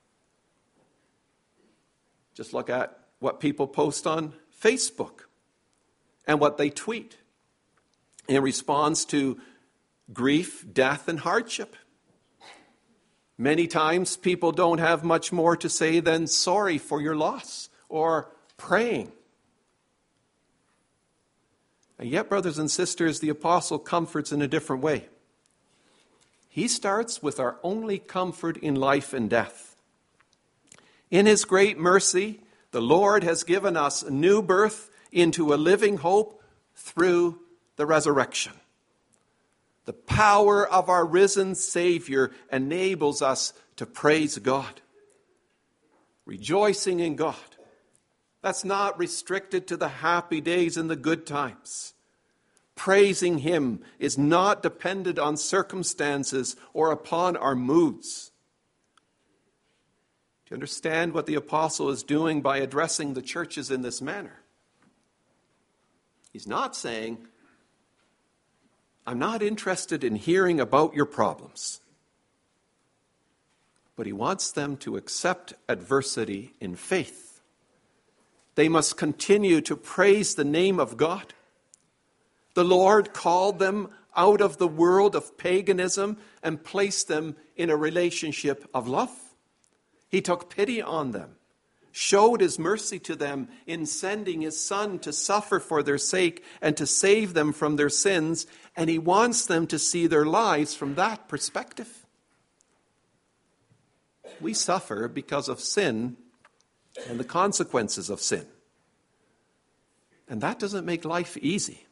Just 2.35 2.55
look 2.55 2.71
at 2.71 2.99
what 3.19 3.41
people 3.41 3.67
post 3.67 4.07
on 4.07 4.33
Facebook 4.63 5.27
and 6.27 6.41
what 6.41 6.57
they 6.57 6.71
tweet 6.71 7.19
in 8.27 8.43
response 8.43 9.05
to 9.07 9.39
grief, 10.13 10.65
death, 10.73 11.09
and 11.09 11.21
hardship. 11.21 11.77
Many 13.43 13.67
times 13.67 14.17
people 14.17 14.53
don't 14.53 14.79
have 14.79 15.03
much 15.03 15.33
more 15.33 15.57
to 15.57 15.69
say 15.69 16.01
than 16.01 16.27
sorry 16.27 16.79
for 16.79 17.01
your 17.01 17.17
loss 17.17 17.69
or 17.89 18.31
praying 18.57 19.13
and 22.03 22.11
yet, 22.11 22.29
brothers 22.29 22.59
and 22.59 22.69
sisters, 22.69 23.21
the 23.21 23.29
apostle 23.29 23.79
comforts 23.79 24.33
in 24.33 24.43
a 24.43 24.49
different 24.49 24.83
way. 24.83 25.07
He 26.49 26.67
starts 26.67 27.23
with 27.23 27.39
our 27.39 27.59
only 27.63 28.01
comfort 28.01 28.57
in 28.57 28.75
life 28.75 29.13
and 29.13 29.31
death. 29.31 29.77
In 31.13 31.27
his 31.27 31.45
great 31.45 31.79
mercy, 31.79 32.41
the 32.73 32.83
Lord 32.83 33.23
has 33.23 33.45
given 33.45 33.77
us 33.77 34.03
new 34.11 34.43
birth 34.43 34.91
into 35.13 35.55
a 35.55 35.57
living 35.57 35.99
hope 35.99 36.43
through 36.75 37.39
the 37.77 37.87
resurrection. 37.87 38.55
The 39.85 39.93
power 39.93 40.67
of 40.67 40.89
our 40.89 41.05
risen 41.05 41.55
Savior 41.55 42.33
enables 42.51 43.21
us 43.23 43.53
to 43.77 43.87
praise 43.87 44.39
God, 44.39 44.81
rejoicing 46.25 47.01
in 47.01 47.17
God 47.17 47.37
that's 48.43 48.65
not 48.65 48.99
restricted 48.99 49.69
to 49.69 49.77
the 49.77 49.89
happy 49.89 50.41
days 50.41 50.77
and 50.77 50.91
the 50.91 50.97
good 50.97 51.25
times. 51.25 51.95
Praising 52.75 53.39
Him 53.39 53.81
is 54.01 54.19
not 54.19 54.63
dependent 54.63 55.19
on 55.19 55.37
circumstances 55.37 56.57
or 56.73 56.91
upon 56.91 57.37
our 57.37 57.55
moods. 57.55 58.33
Do 60.45 60.53
you 60.53 60.57
understand 60.57 61.15
what 61.15 61.27
the 61.27 61.37
apostle 61.37 61.89
is 61.91 62.03
doing 62.03 62.43
by 62.43 62.59
addressing 62.59 63.15
the 63.15 63.23
churches 63.23 63.71
in 63.71 63.83
this 63.83 64.03
manner? 64.03 64.41
He's 66.33 66.49
not 66.49 66.75
saying, 66.75 67.19
I'm 69.07 69.19
not 69.19 69.43
interested 69.43 70.05
in 70.05 70.17
hearing 70.17 70.61
about 70.61 70.95
your 70.95 71.07
problems. 71.07 71.81
But 73.97 74.07
he 74.07 74.13
wants 74.13 74.53
them 74.53 74.77
to 74.79 74.97
accept 74.97 75.55
adversity 75.69 76.55
in 76.61 76.77
faith 76.77 77.33
they 78.55 78.69
must 78.69 78.97
continue 78.97 79.61
to 79.63 79.77
praise 79.77 80.35
the 80.35 80.45
name 80.45 80.79
of 80.79 80.97
God. 80.97 81.35
The 82.55 82.65
Lord 82.65 83.13
called 83.13 83.59
them 83.59 83.91
out 84.15 84.43
of 84.43 84.59
the 84.59 84.69
world 84.69 85.17
of 85.17 85.39
paganism 85.39 86.19
and 86.43 86.63
placed 86.63 87.09
them 87.09 87.37
in 87.57 87.71
a 87.71 87.77
relationship 87.77 88.69
of 88.75 88.87
love. 88.87 89.11
He 90.09 90.21
took 90.21 90.51
pity 90.51 90.83
on 90.83 91.13
them, 91.13 91.37
showed 91.93 92.41
his 92.41 92.59
mercy 92.59 92.99
to 92.99 93.15
them 93.15 93.49
in 93.67 93.87
sending 93.87 94.41
his 94.41 94.59
Son 94.59 94.99
to 95.01 95.13
suffer 95.13 95.61
for 95.61 95.83
their 95.83 95.99
sake 95.99 96.43
and 96.61 96.77
to 96.77 96.87
save 96.87 97.35
them 97.35 97.53
from 97.53 97.77
their 97.77 97.91
sins, 97.91 98.47
and 98.75 98.89
he 98.89 98.99
wants 98.99 99.47
them 99.47 99.67
to 99.67 99.79
see 99.79 100.07
their 100.07 100.25
lives 100.25 100.75
from 100.75 100.95
that 100.95 101.29
perspective. 101.29 102.07
We 104.41 104.55
suffer 104.55 105.07
because 105.07 105.49
of 105.49 105.61
sin 105.61 106.17
and 107.09 107.21
the 107.21 107.25
consequences 107.25 108.11
of 108.11 108.21
sin. 108.21 108.47
And 110.29 110.41
that 110.41 110.59
doesn't 110.59 110.87
make 110.87 111.05
life 111.05 111.37
easy. 111.37 111.87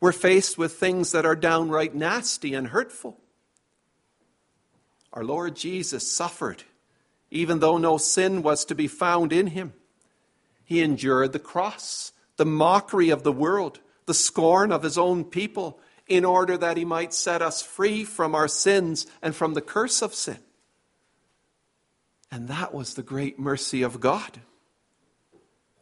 We're 0.00 0.12
faced 0.12 0.58
with 0.58 0.74
things 0.74 1.12
that 1.12 1.24
are 1.24 1.36
downright 1.36 1.94
nasty 1.94 2.54
and 2.54 2.68
hurtful. 2.68 3.18
Our 5.12 5.24
Lord 5.24 5.56
Jesus 5.56 6.10
suffered 6.10 6.64
even 7.30 7.60
though 7.60 7.78
no 7.78 7.98
sin 7.98 8.42
was 8.42 8.64
to 8.64 8.74
be 8.74 8.86
found 8.86 9.32
in 9.32 9.48
him. 9.48 9.72
He 10.64 10.82
endured 10.82 11.32
the 11.32 11.38
cross, 11.38 12.12
the 12.36 12.46
mockery 12.46 13.10
of 13.10 13.22
the 13.22 13.32
world, 13.32 13.80
the 14.06 14.14
scorn 14.14 14.72
of 14.72 14.82
his 14.82 14.98
own 14.98 15.24
people, 15.24 15.78
in 16.06 16.24
order 16.24 16.56
that 16.56 16.76
he 16.76 16.84
might 16.84 17.12
set 17.12 17.42
us 17.42 17.62
free 17.62 18.04
from 18.04 18.34
our 18.34 18.48
sins 18.48 19.06
and 19.20 19.34
from 19.34 19.54
the 19.54 19.60
curse 19.60 20.02
of 20.02 20.14
sin. 20.14 20.38
And 22.30 22.48
that 22.48 22.74
was 22.74 22.94
the 22.94 23.02
great 23.02 23.38
mercy 23.38 23.82
of 23.82 24.00
God. 24.00 24.40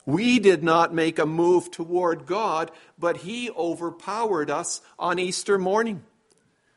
We 0.07 0.39
did 0.39 0.63
not 0.63 0.95
make 0.95 1.19
a 1.19 1.27
move 1.27 1.73
toward 1.73 2.27
God, 2.27 2.71
but 2.97 3.19
He 3.19 3.51
overpowered 3.51 4.51
us 4.51 4.81
on 4.99 5.19
Easter 5.19 5.59
morning. 5.59 6.05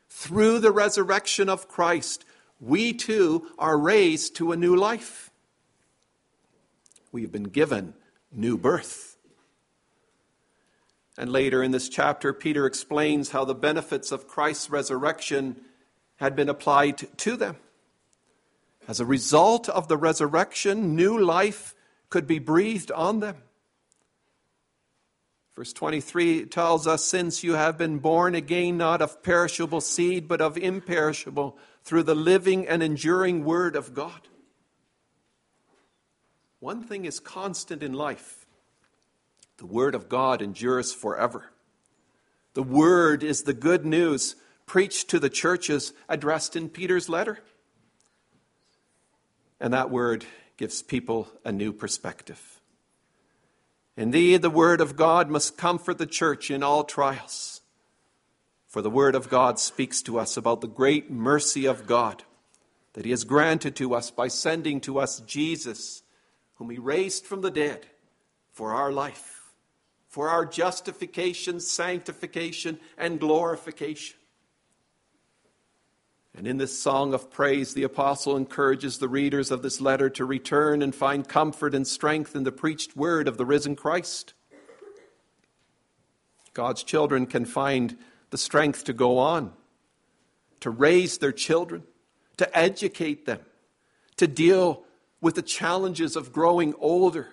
Through 0.08 0.58
the 0.58 0.72
resurrection 0.72 1.48
of 1.48 1.68
Christ, 1.68 2.24
we 2.60 2.92
too 2.92 3.46
are 3.58 3.78
raised 3.78 4.36
to 4.36 4.52
a 4.52 4.56
new 4.56 4.76
life. 4.76 5.30
We've 7.10 7.32
been 7.32 7.44
given 7.44 7.94
new 8.30 8.56
birth. 8.58 9.16
And 11.18 11.32
later 11.32 11.62
in 11.62 11.70
this 11.70 11.88
chapter, 11.88 12.32
Peter 12.32 12.66
explains 12.66 13.30
how 13.30 13.44
the 13.44 13.54
benefits 13.54 14.12
of 14.12 14.28
Christ's 14.28 14.70
resurrection 14.70 15.56
had 16.16 16.36
been 16.36 16.48
applied 16.48 16.98
to 17.18 17.36
them. 17.36 17.56
As 18.86 19.00
a 19.00 19.06
result 19.06 19.68
of 19.68 19.88
the 19.88 19.96
resurrection, 19.96 20.96
new 20.96 21.18
life 21.18 21.74
could 22.08 22.26
be 22.26 22.38
breathed 22.38 22.90
on 22.90 23.20
them. 23.20 23.36
Verse 25.56 25.72
23 25.72 26.46
tells 26.46 26.86
us, 26.86 27.04
Since 27.04 27.44
you 27.44 27.52
have 27.54 27.76
been 27.76 27.98
born 27.98 28.34
again, 28.34 28.78
not 28.78 29.02
of 29.02 29.22
perishable 29.22 29.80
seed, 29.80 30.26
but 30.26 30.40
of 30.40 30.56
imperishable 30.56 31.58
through 31.90 32.04
the 32.04 32.14
living 32.14 32.68
and 32.68 32.84
enduring 32.84 33.44
Word 33.44 33.74
of 33.74 33.94
God. 33.94 34.28
One 36.60 36.84
thing 36.84 37.04
is 37.04 37.18
constant 37.18 37.82
in 37.82 37.94
life 37.94 38.46
the 39.56 39.66
Word 39.66 39.96
of 39.96 40.08
God 40.08 40.40
endures 40.40 40.92
forever. 40.92 41.50
The 42.54 42.62
Word 42.62 43.24
is 43.24 43.42
the 43.42 43.52
good 43.52 43.84
news 43.84 44.36
preached 44.66 45.10
to 45.10 45.18
the 45.18 45.28
churches 45.28 45.92
addressed 46.08 46.54
in 46.54 46.68
Peter's 46.68 47.08
letter. 47.08 47.40
And 49.58 49.74
that 49.74 49.90
Word 49.90 50.24
gives 50.58 50.82
people 50.82 51.26
a 51.44 51.50
new 51.50 51.72
perspective. 51.72 52.60
Indeed, 53.96 54.42
the 54.42 54.48
Word 54.48 54.80
of 54.80 54.94
God 54.94 55.28
must 55.28 55.58
comfort 55.58 55.98
the 55.98 56.06
church 56.06 56.52
in 56.52 56.62
all 56.62 56.84
trials. 56.84 57.59
For 58.70 58.82
the 58.82 58.88
Word 58.88 59.16
of 59.16 59.28
God 59.28 59.58
speaks 59.58 60.00
to 60.02 60.16
us 60.16 60.36
about 60.36 60.60
the 60.60 60.68
great 60.68 61.10
mercy 61.10 61.66
of 61.66 61.88
God 61.88 62.22
that 62.92 63.04
He 63.04 63.10
has 63.10 63.24
granted 63.24 63.74
to 63.76 63.94
us 63.94 64.12
by 64.12 64.28
sending 64.28 64.80
to 64.82 65.00
us 65.00 65.18
Jesus, 65.26 66.04
whom 66.54 66.70
He 66.70 66.78
raised 66.78 67.26
from 67.26 67.40
the 67.40 67.50
dead 67.50 67.86
for 68.52 68.72
our 68.72 68.92
life, 68.92 69.52
for 70.06 70.28
our 70.28 70.46
justification, 70.46 71.58
sanctification, 71.58 72.78
and 72.96 73.18
glorification. 73.18 74.16
And 76.32 76.46
in 76.46 76.58
this 76.58 76.80
song 76.80 77.12
of 77.12 77.28
praise, 77.28 77.74
the 77.74 77.82
apostle 77.82 78.36
encourages 78.36 78.98
the 78.98 79.08
readers 79.08 79.50
of 79.50 79.62
this 79.62 79.80
letter 79.80 80.08
to 80.10 80.24
return 80.24 80.80
and 80.80 80.94
find 80.94 81.28
comfort 81.28 81.74
and 81.74 81.84
strength 81.84 82.36
in 82.36 82.44
the 82.44 82.52
preached 82.52 82.96
word 82.96 83.26
of 83.26 83.36
the 83.36 83.44
risen 83.44 83.74
Christ. 83.74 84.32
God's 86.54 86.84
children 86.84 87.26
can 87.26 87.44
find 87.44 87.96
the 88.30 88.38
strength 88.38 88.84
to 88.84 88.92
go 88.92 89.18
on, 89.18 89.52
to 90.60 90.70
raise 90.70 91.18
their 91.18 91.32
children, 91.32 91.82
to 92.36 92.58
educate 92.58 93.26
them, 93.26 93.40
to 94.16 94.26
deal 94.26 94.84
with 95.20 95.34
the 95.34 95.42
challenges 95.42 96.16
of 96.16 96.32
growing 96.32 96.74
older, 96.78 97.28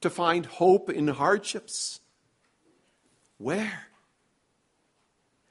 to 0.00 0.10
find 0.10 0.46
hope 0.46 0.90
in 0.90 1.08
hardships. 1.08 2.00
Where? 3.38 3.86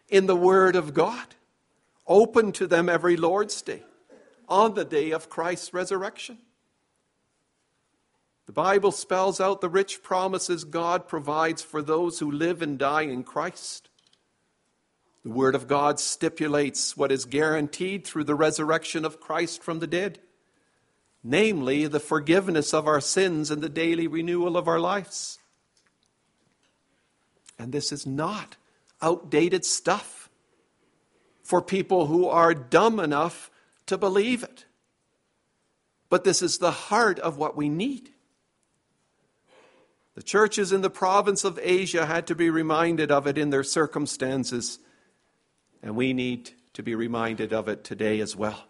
In 0.10 0.28
the 0.28 0.36
Word 0.36 0.76
of 0.76 0.94
God, 0.94 1.26
open 2.06 2.52
to 2.54 2.68
them 2.68 2.90
every 2.90 3.18
Lord's 3.18 3.62
Day, 3.62 3.84
on 4.48 4.76
the 4.76 4.86
day 4.86 5.12
of 5.12 5.30
Christ's 5.30 5.74
resurrection. 5.74 6.38
The 8.46 8.52
Bible 8.52 8.92
spells 8.92 9.40
out 9.40 9.62
the 9.62 9.70
rich 9.70 10.04
promises 10.04 10.66
God 10.66 11.08
provides 11.08 11.62
for 11.62 11.82
those 11.82 12.20
who 12.20 12.30
live 12.30 12.62
and 12.62 12.78
die 12.78 13.04
in 13.04 13.24
Christ. 13.24 13.90
The 15.24 15.30
Word 15.30 15.56
of 15.56 15.68
God 15.68 16.00
stipulates 16.00 16.98
what 16.98 17.12
is 17.12 17.26
guaranteed 17.26 18.06
through 18.06 18.26
the 18.26 18.36
resurrection 18.36 19.06
of 19.06 19.22
Christ 19.22 19.64
from 19.64 19.80
the 19.80 19.88
dead, 19.88 20.20
namely, 21.24 21.88
the 21.88 22.02
forgiveness 22.02 22.74
of 22.74 22.88
our 22.88 23.00
sins 23.00 23.50
and 23.50 23.62
the 23.62 23.70
daily 23.70 24.06
renewal 24.08 24.58
of 24.58 24.68
our 24.68 24.80
lives. 24.80 25.40
And 27.58 27.72
this 27.72 27.94
is 27.94 28.06
not 28.06 28.58
outdated 29.02 29.64
stuff 29.64 30.30
for 31.42 31.62
people 31.62 32.08
who 32.08 32.28
are 32.28 32.54
dumb 32.54 33.00
enough 33.00 33.50
to 33.86 33.98
believe 33.98 34.44
it. 34.44 34.66
But 36.10 36.26
this 36.26 36.42
is 36.42 36.58
the 36.58 36.72
heart 36.72 37.20
of 37.20 37.38
what 37.38 37.56
we 37.56 37.70
need. 37.70 38.10
The 40.16 40.24
churches 40.24 40.72
in 40.72 40.82
the 40.82 40.90
province 40.90 41.44
of 41.44 41.60
Asia 41.62 42.06
had 42.06 42.28
to 42.28 42.36
be 42.36 42.50
reminded 42.50 43.12
of 43.12 43.26
it 43.26 43.38
in 43.38 43.50
their 43.50 43.64
circumstances 43.64 44.80
and 45.84 45.96
we 45.98 46.14
need 46.14 46.52
to 46.74 46.82
be 46.82 46.96
reminded 46.96 47.54
of 47.54 47.68
it 47.68 47.84
today 47.84 48.22
as 48.22 48.36
well. 48.36 48.64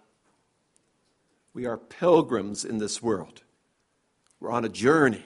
We 1.53 1.67
are 1.67 1.77
pilgrims 1.77 2.65
in 2.65 2.79
this 2.79 3.01
world, 3.01 3.43
we're 4.39 4.51
on 4.51 4.65
a 4.65 4.69
journey. 4.69 5.23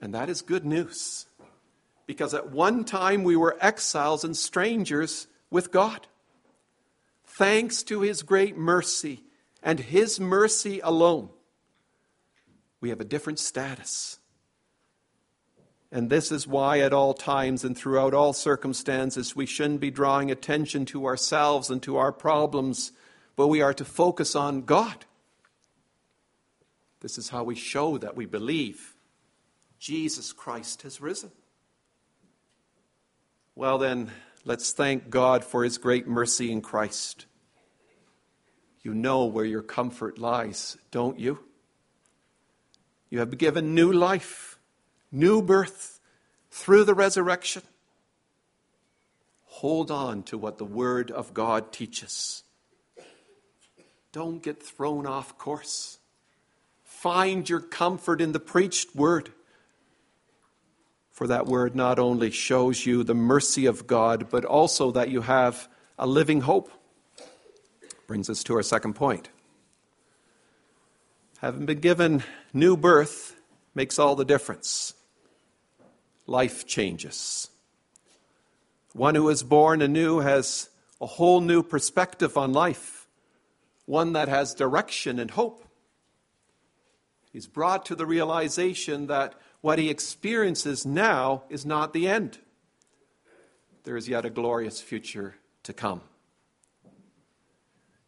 And 0.00 0.12
that 0.14 0.28
is 0.28 0.42
good 0.42 0.64
news. 0.64 1.26
Because 2.06 2.34
at 2.34 2.50
one 2.50 2.84
time 2.84 3.22
we 3.22 3.36
were 3.36 3.56
exiles 3.60 4.24
and 4.24 4.36
strangers 4.36 5.28
with 5.48 5.70
God. 5.70 6.08
Thanks 7.24 7.84
to 7.84 8.00
His 8.00 8.24
great 8.24 8.56
mercy 8.56 9.22
and 9.62 9.78
His 9.78 10.18
mercy 10.18 10.80
alone, 10.80 11.30
we 12.80 12.88
have 12.88 13.00
a 13.00 13.04
different 13.04 13.38
status. 13.38 14.18
And 15.94 16.08
this 16.08 16.32
is 16.32 16.46
why, 16.48 16.80
at 16.80 16.94
all 16.94 17.12
times 17.12 17.64
and 17.64 17.76
throughout 17.76 18.14
all 18.14 18.32
circumstances, 18.32 19.36
we 19.36 19.44
shouldn't 19.44 19.80
be 19.80 19.90
drawing 19.90 20.30
attention 20.30 20.86
to 20.86 21.04
ourselves 21.04 21.68
and 21.68 21.82
to 21.82 21.98
our 21.98 22.12
problems, 22.12 22.92
but 23.36 23.48
we 23.48 23.60
are 23.60 23.74
to 23.74 23.84
focus 23.84 24.34
on 24.34 24.62
God. 24.62 25.04
This 27.00 27.18
is 27.18 27.28
how 27.28 27.44
we 27.44 27.54
show 27.54 27.98
that 27.98 28.16
we 28.16 28.24
believe 28.24 28.94
Jesus 29.78 30.32
Christ 30.32 30.80
has 30.82 30.98
risen. 30.98 31.30
Well, 33.54 33.76
then, 33.76 34.10
let's 34.46 34.72
thank 34.72 35.10
God 35.10 35.44
for 35.44 35.62
his 35.62 35.76
great 35.76 36.08
mercy 36.08 36.50
in 36.50 36.62
Christ. 36.62 37.26
You 38.80 38.94
know 38.94 39.26
where 39.26 39.44
your 39.44 39.62
comfort 39.62 40.16
lies, 40.16 40.78
don't 40.90 41.18
you? 41.18 41.40
You 43.10 43.18
have 43.18 43.28
been 43.28 43.38
given 43.38 43.74
new 43.74 43.92
life 43.92 44.51
new 45.12 45.42
birth 45.42 46.00
through 46.50 46.84
the 46.84 46.94
resurrection. 46.94 47.62
Hold 49.44 49.90
on 49.90 50.22
to 50.24 50.38
what 50.38 50.58
the 50.58 50.64
Word 50.64 51.10
of 51.10 51.34
God 51.34 51.72
teaches. 51.72 52.42
Don't 54.10 54.42
get 54.42 54.62
thrown 54.62 55.06
off 55.06 55.38
course. 55.38 55.98
Find 56.82 57.48
your 57.48 57.60
comfort 57.60 58.20
in 58.20 58.32
the 58.32 58.40
preached 58.40 58.96
Word. 58.96 59.30
For 61.10 61.26
that 61.26 61.46
Word 61.46 61.76
not 61.76 61.98
only 61.98 62.30
shows 62.30 62.86
you 62.86 63.04
the 63.04 63.14
mercy 63.14 63.66
of 63.66 63.86
God, 63.86 64.30
but 64.30 64.44
also 64.44 64.90
that 64.92 65.10
you 65.10 65.20
have 65.20 65.68
a 65.98 66.06
living 66.06 66.40
hope. 66.40 66.70
Brings 68.06 68.30
us 68.30 68.42
to 68.44 68.54
our 68.54 68.62
second 68.62 68.94
point. 68.94 69.28
Having 71.38 71.66
been 71.66 71.80
given 71.80 72.22
new 72.52 72.76
birth 72.76 73.36
makes 73.74 73.98
all 73.98 74.14
the 74.16 74.24
difference 74.24 74.94
life 76.26 76.66
changes. 76.66 77.48
One 78.92 79.14
who 79.14 79.28
is 79.28 79.42
born 79.42 79.80
anew 79.82 80.20
has 80.20 80.68
a 81.00 81.06
whole 81.06 81.40
new 81.40 81.62
perspective 81.62 82.36
on 82.36 82.52
life, 82.52 83.08
one 83.86 84.12
that 84.12 84.28
has 84.28 84.54
direction 84.54 85.18
and 85.18 85.30
hope. 85.30 85.64
He's 87.32 87.46
brought 87.46 87.86
to 87.86 87.94
the 87.94 88.06
realization 88.06 89.06
that 89.06 89.34
what 89.62 89.78
he 89.78 89.88
experiences 89.88 90.84
now 90.84 91.44
is 91.48 91.64
not 91.64 91.92
the 91.92 92.06
end. 92.06 92.38
There 93.84 93.96
is 93.96 94.08
yet 94.08 94.24
a 94.24 94.30
glorious 94.30 94.80
future 94.80 95.36
to 95.62 95.72
come. 95.72 96.02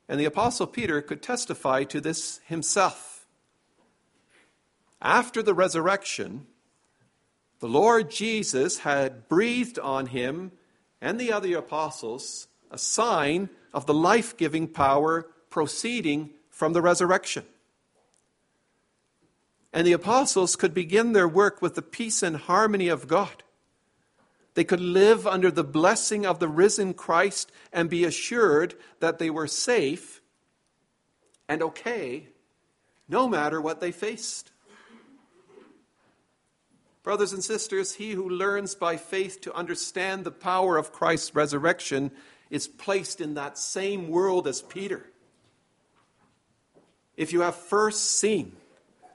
And 0.09 0.21
the 0.21 0.27
Apostle 0.27 0.67
Peter 0.67 1.01
could 1.01 1.23
testify 1.23 1.85
to 1.85 2.01
this 2.01 2.41
himself. 2.47 3.27
After 5.01 5.43
the 5.43 5.55
resurrection, 5.55 6.47
the 7.65 7.71
Lord 7.71 8.11
Jesus 8.11 8.81
had 8.81 9.27
breathed 9.27 9.79
on 9.79 10.05
him 10.05 10.53
and 11.01 11.19
the 11.19 11.33
other 11.33 11.57
apostles 11.57 12.47
a 12.71 12.77
sign 12.77 13.49
of 13.73 13.87
the 13.87 13.95
life 13.95 14.37
giving 14.37 14.69
power 14.69 15.27
proceeding 15.49 16.29
from 16.51 16.75
the 16.75 16.83
resurrection. 16.83 17.43
And 19.73 19.87
the 19.87 19.95
apostles 19.95 20.57
could 20.57 20.75
begin 20.75 21.15
their 21.15 21.27
work 21.27 21.63
with 21.63 21.75
the 21.75 21.81
peace 21.81 22.23
and 22.23 22.37
harmony 22.37 22.89
of 22.89 23.09
God. 23.09 23.43
They 24.53 24.65
could 24.65 24.83
live 24.83 25.27
under 25.27 25.51
the 25.51 25.65
blessing 25.65 26.27
of 26.27 26.41
the 26.41 26.49
risen 26.49 26.93
Christ 26.93 27.51
and 27.73 27.89
be 27.89 28.05
assured 28.05 28.75
that 29.01 29.19
they 29.19 29.31
were 29.31 29.47
safe 29.47 30.21
and 31.49 31.63
okay 31.63 32.29
no 33.09 33.27
matter 33.27 33.59
what 33.59 33.81
they 33.81 33.91
faced. 33.91 34.51
Brothers 37.05 37.33
and 37.33 37.45
sisters, 37.45 37.95
he 37.95 38.13
who 38.13 38.29
learns 38.29 38.75
by 38.75 38.97
faith 38.97 39.41
to 39.43 39.55
understand 39.55 40.25
the 40.25 40.33
power 40.33 40.77
of 40.77 40.91
Christ's 40.91 41.37
resurrection 41.37 42.11
is 42.51 42.67
placed 42.67 43.21
in 43.21 43.35
that 43.35 43.59
same 43.59 44.09
world 44.09 44.49
as 44.49 44.63
Peter. 44.63 45.07
If 47.17 47.33
you 47.33 47.43
have 47.43 47.55
first 47.55 48.19
seen 48.19 48.57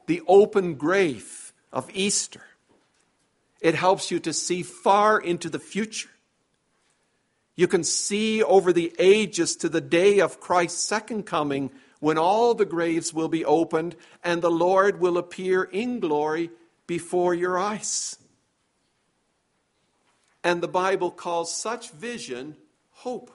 the 0.09 0.21
open 0.27 0.73
grave 0.73 1.53
of 1.71 1.87
Easter. 1.93 2.41
It 3.61 3.75
helps 3.75 4.09
you 4.09 4.19
to 4.21 4.33
see 4.33 4.63
far 4.63 5.19
into 5.19 5.49
the 5.49 5.59
future. 5.59 6.09
You 7.55 7.67
can 7.67 7.83
see 7.83 8.41
over 8.41 8.73
the 8.73 8.91
ages 8.97 9.55
to 9.57 9.69
the 9.69 9.81
day 9.81 10.19
of 10.19 10.39
Christ's 10.39 10.81
second 10.81 11.27
coming 11.27 11.69
when 11.99 12.17
all 12.17 12.55
the 12.55 12.65
graves 12.65 13.13
will 13.13 13.27
be 13.27 13.45
opened 13.45 13.95
and 14.23 14.41
the 14.41 14.49
Lord 14.49 14.99
will 14.99 15.19
appear 15.19 15.63
in 15.63 15.99
glory 15.99 16.49
before 16.89 17.35
your 17.35 17.55
eyes. 17.55 18.17
And 20.43 20.59
the 20.59 20.67
Bible 20.67 21.11
calls 21.11 21.55
such 21.55 21.91
vision 21.91 22.55
hope. 22.89 23.29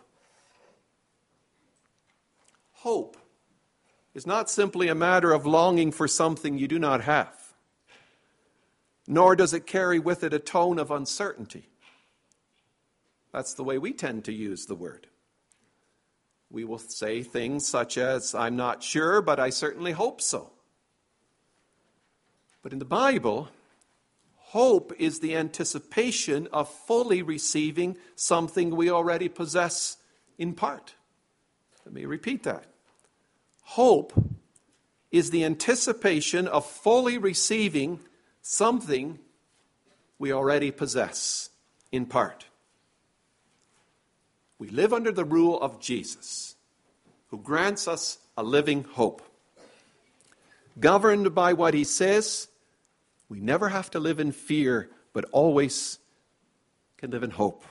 Hope 2.72 3.16
is 4.12 4.26
not 4.26 4.50
simply 4.50 4.88
a 4.88 4.94
matter 4.96 5.32
of 5.32 5.46
longing 5.46 5.92
for 5.92 6.08
something 6.08 6.58
you 6.58 6.66
do 6.66 6.80
not 6.80 7.02
have, 7.02 7.54
nor 9.06 9.36
does 9.36 9.54
it 9.54 9.68
carry 9.68 10.00
with 10.00 10.24
it 10.24 10.34
a 10.34 10.40
tone 10.40 10.80
of 10.80 10.90
uncertainty. 10.90 11.68
That's 13.32 13.54
the 13.54 13.62
way 13.62 13.78
we 13.78 13.92
tend 13.92 14.24
to 14.24 14.32
use 14.32 14.66
the 14.66 14.74
word. 14.74 15.06
We 16.50 16.64
will 16.64 16.78
say 16.78 17.22
things 17.22 17.64
such 17.68 17.98
as, 17.98 18.34
I'm 18.34 18.56
not 18.56 18.82
sure, 18.82 19.22
but 19.22 19.38
I 19.38 19.50
certainly 19.50 19.92
hope 19.92 20.20
so. 20.20 20.50
But 22.64 22.72
in 22.72 22.78
the 22.78 22.86
Bible, 22.86 23.50
hope 24.36 24.94
is 24.98 25.20
the 25.20 25.36
anticipation 25.36 26.48
of 26.50 26.66
fully 26.66 27.20
receiving 27.20 27.98
something 28.16 28.74
we 28.74 28.88
already 28.88 29.28
possess 29.28 29.98
in 30.38 30.54
part. 30.54 30.94
Let 31.84 31.94
me 31.94 32.06
repeat 32.06 32.44
that. 32.44 32.64
Hope 33.64 34.14
is 35.12 35.30
the 35.30 35.44
anticipation 35.44 36.48
of 36.48 36.64
fully 36.64 37.18
receiving 37.18 38.00
something 38.40 39.18
we 40.18 40.32
already 40.32 40.70
possess 40.70 41.50
in 41.92 42.06
part. 42.06 42.46
We 44.58 44.70
live 44.70 44.94
under 44.94 45.12
the 45.12 45.26
rule 45.26 45.60
of 45.60 45.80
Jesus, 45.80 46.56
who 47.28 47.36
grants 47.36 47.86
us 47.86 48.16
a 48.38 48.42
living 48.42 48.84
hope. 48.84 49.20
Governed 50.80 51.34
by 51.34 51.52
what 51.52 51.74
he 51.74 51.84
says, 51.84 52.48
we 53.34 53.40
never 53.40 53.68
have 53.68 53.90
to 53.90 54.00
live 54.00 54.18
in 54.18 54.32
fear, 54.32 54.88
but 55.12 55.26
always 55.32 55.98
can 56.96 57.10
live 57.10 57.22
in 57.22 57.32
hope. 57.32 57.64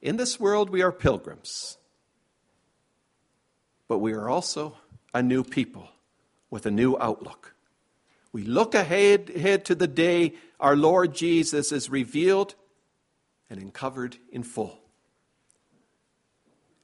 In 0.00 0.16
this 0.16 0.40
world, 0.40 0.70
we 0.70 0.82
are 0.82 0.90
pilgrims 0.90 1.76
but 3.92 3.98
we 3.98 4.14
are 4.14 4.26
also 4.26 4.74
a 5.12 5.22
new 5.22 5.44
people 5.44 5.86
with 6.48 6.64
a 6.64 6.70
new 6.70 6.96
outlook. 6.98 7.54
We 8.32 8.42
look 8.42 8.74
ahead, 8.74 9.30
ahead 9.36 9.66
to 9.66 9.74
the 9.74 9.86
day 9.86 10.32
our 10.58 10.74
Lord 10.74 11.14
Jesus 11.14 11.72
is 11.72 11.90
revealed 11.90 12.54
and 13.50 13.60
uncovered 13.60 14.16
in 14.30 14.44
full. 14.44 14.78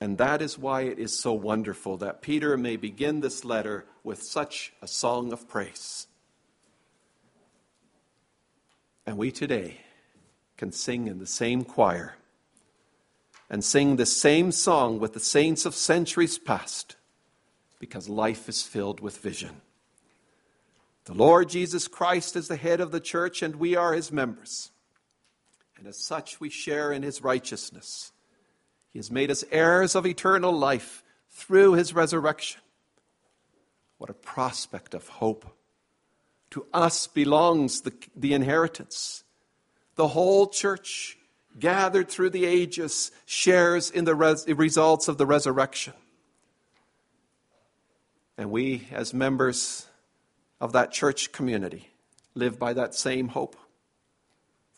And 0.02 0.18
that 0.18 0.42
is 0.42 0.58
why 0.58 0.82
it 0.82 0.98
is 0.98 1.18
so 1.18 1.32
wonderful 1.32 1.96
that 1.96 2.20
Peter 2.20 2.58
may 2.58 2.76
begin 2.76 3.20
this 3.20 3.42
letter 3.42 3.86
with 4.04 4.22
such 4.22 4.74
a 4.82 4.86
song 4.86 5.32
of 5.32 5.48
praise. 5.48 6.07
And 9.08 9.16
we 9.16 9.32
today 9.32 9.78
can 10.58 10.70
sing 10.70 11.06
in 11.06 11.18
the 11.18 11.26
same 11.26 11.64
choir 11.64 12.16
and 13.48 13.64
sing 13.64 13.96
the 13.96 14.04
same 14.04 14.52
song 14.52 14.98
with 14.98 15.14
the 15.14 15.18
saints 15.18 15.64
of 15.64 15.74
centuries 15.74 16.36
past 16.36 16.96
because 17.80 18.10
life 18.10 18.50
is 18.50 18.62
filled 18.62 19.00
with 19.00 19.16
vision. 19.16 19.62
The 21.06 21.14
Lord 21.14 21.48
Jesus 21.48 21.88
Christ 21.88 22.36
is 22.36 22.48
the 22.48 22.56
head 22.56 22.82
of 22.82 22.90
the 22.90 23.00
church, 23.00 23.40
and 23.40 23.56
we 23.56 23.74
are 23.74 23.94
his 23.94 24.12
members. 24.12 24.72
And 25.78 25.86
as 25.86 25.96
such, 25.96 26.38
we 26.38 26.50
share 26.50 26.92
in 26.92 27.02
his 27.02 27.22
righteousness. 27.22 28.12
He 28.90 28.98
has 28.98 29.10
made 29.10 29.30
us 29.30 29.42
heirs 29.50 29.94
of 29.94 30.04
eternal 30.04 30.52
life 30.52 31.02
through 31.30 31.72
his 31.72 31.94
resurrection. 31.94 32.60
What 33.96 34.10
a 34.10 34.12
prospect 34.12 34.92
of 34.92 35.08
hope! 35.08 35.46
To 36.50 36.66
us 36.72 37.06
belongs 37.06 37.82
the, 37.82 37.92
the 38.16 38.32
inheritance. 38.32 39.24
The 39.96 40.08
whole 40.08 40.46
church, 40.48 41.18
gathered 41.58 42.08
through 42.08 42.30
the 42.30 42.46
ages, 42.46 43.10
shares 43.26 43.90
in 43.90 44.04
the 44.04 44.14
res- 44.14 44.46
results 44.48 45.08
of 45.08 45.18
the 45.18 45.26
resurrection. 45.26 45.94
And 48.36 48.50
we, 48.50 48.86
as 48.92 49.12
members 49.12 49.86
of 50.60 50.72
that 50.72 50.92
church 50.92 51.32
community, 51.32 51.88
live 52.34 52.58
by 52.58 52.72
that 52.72 52.94
same 52.94 53.28
hope. 53.28 53.56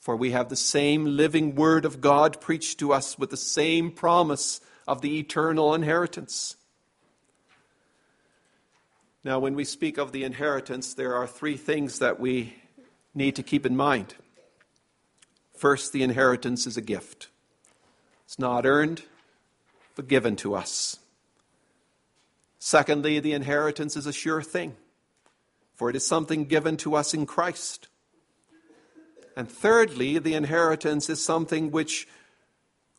For 0.01 0.17
we 0.17 0.31
have 0.31 0.49
the 0.49 0.57
same 0.57 1.05
living 1.05 1.55
word 1.55 1.85
of 1.85 2.01
God 2.01 2.41
preached 2.41 2.79
to 2.79 2.93
us 2.93 3.19
with 3.19 3.29
the 3.29 3.37
same 3.37 3.91
promise 3.91 4.63
of 4.89 5.03
the 5.03 5.19
eternal 5.19 5.75
inheritance. 5.75 6.57
Now, 9.23 9.39
when 9.39 9.55
we 9.55 9.65
speak 9.65 9.99
of 9.99 10.13
the 10.13 10.25
inheritance, 10.25 10.95
there 10.95 11.15
are 11.15 11.27
three 11.27 11.59
things 11.59 11.99
that 11.99 12.19
we 12.19 12.55
need 13.15 13.37
to 13.37 13.43
keep 13.43 13.67
in 13.67 13.77
mind. 13.77 14.15
First, 15.55 15.93
the 15.93 16.03
inheritance 16.03 16.67
is 16.67 16.79
a 16.79 16.83
gift, 16.83 17.29
it's 18.25 18.39
not 18.39 18.65
earned, 18.65 19.03
but 19.95 20.09
given 20.09 20.37
to 20.37 20.55
us. 20.55 20.99
Secondly, 22.59 23.21
the 23.21 23.33
inheritance 23.33 23.97
is 23.97 24.07
a 24.07 24.13
sure 24.13 24.43
thing, 24.43 24.77
for 25.75 25.91
it 25.91 25.97
is 25.97 26.07
something 26.07 26.47
given 26.47 26.79
to 26.79 26.95
us 26.95 27.13
in 27.13 27.27
Christ. 27.27 27.89
And 29.37 29.51
thirdly, 29.51 30.19
the 30.19 30.35
inheritance 30.35 31.11
is 31.11 31.23
something 31.23 31.71
which 31.71 32.09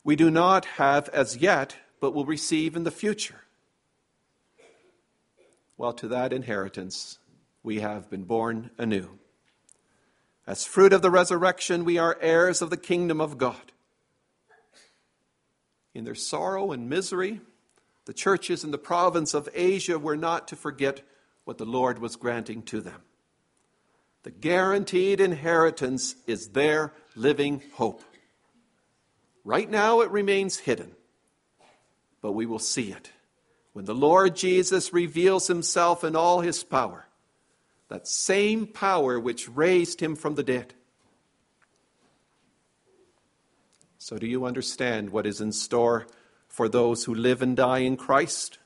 we 0.04 0.14
do 0.14 0.30
not 0.30 0.64
have 0.64 1.08
as 1.08 1.36
yet, 1.36 1.76
but 2.00 2.14
will 2.14 2.26
receive 2.26 2.76
in 2.76 2.84
the 2.84 2.90
future. 2.90 3.42
Well, 5.76 5.92
to 5.94 6.08
that 6.08 6.32
inheritance, 6.32 7.18
we 7.62 7.80
have 7.80 8.10
been 8.10 8.24
born 8.24 8.70
anew. 8.78 9.18
As 10.46 10.64
fruit 10.64 10.92
of 10.92 11.02
the 11.02 11.10
resurrection, 11.10 11.84
we 11.84 11.98
are 11.98 12.18
heirs 12.20 12.62
of 12.62 12.70
the 12.70 12.76
kingdom 12.76 13.20
of 13.20 13.38
God. 13.38 13.72
In 15.94 16.04
their 16.04 16.14
sorrow 16.14 16.72
and 16.72 16.88
misery, 16.88 17.40
the 18.06 18.12
churches 18.12 18.64
in 18.64 18.70
the 18.70 18.78
province 18.78 19.34
of 19.34 19.48
Asia 19.54 19.98
were 19.98 20.16
not 20.16 20.48
to 20.48 20.56
forget 20.56 21.02
what 21.44 21.58
the 21.58 21.64
Lord 21.64 21.98
was 21.98 22.16
granting 22.16 22.62
to 22.64 22.80
them. 22.80 23.02
The 24.24 24.30
guaranteed 24.30 25.20
inheritance 25.20 26.16
is 26.26 26.48
their 26.48 26.92
living 27.16 27.62
hope. 27.74 28.02
Right 29.44 29.68
now 29.68 30.00
it 30.00 30.10
remains 30.10 30.58
hidden, 30.58 30.92
but 32.20 32.32
we 32.32 32.46
will 32.46 32.60
see 32.60 32.92
it 32.92 33.10
when 33.72 33.84
the 33.84 33.94
Lord 33.94 34.36
Jesus 34.36 34.92
reveals 34.92 35.46
himself 35.46 36.04
in 36.04 36.14
all 36.14 36.40
his 36.40 36.62
power, 36.62 37.06
that 37.88 38.08
same 38.08 38.66
power 38.66 39.18
which 39.18 39.48
raised 39.48 40.00
him 40.00 40.16
from 40.16 40.34
the 40.34 40.42
dead. 40.42 40.74
So, 43.98 44.18
do 44.18 44.26
you 44.26 44.44
understand 44.44 45.10
what 45.10 45.26
is 45.26 45.40
in 45.40 45.52
store 45.52 46.06
for 46.52 46.68
those 46.68 47.04
who 47.04 47.14
live 47.14 47.40
and 47.40 47.56
die 47.56 47.78
in 47.78 47.96
Christ. 47.96 48.58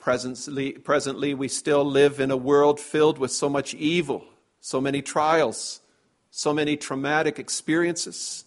Presently, 0.00 0.72
presently, 0.72 1.34
we 1.34 1.46
still 1.46 1.84
live 1.84 2.18
in 2.18 2.32
a 2.32 2.36
world 2.36 2.80
filled 2.80 3.16
with 3.16 3.30
so 3.30 3.48
much 3.48 3.74
evil, 3.74 4.24
so 4.60 4.80
many 4.80 5.00
trials, 5.00 5.80
so 6.30 6.52
many 6.52 6.76
traumatic 6.76 7.38
experiences. 7.38 8.44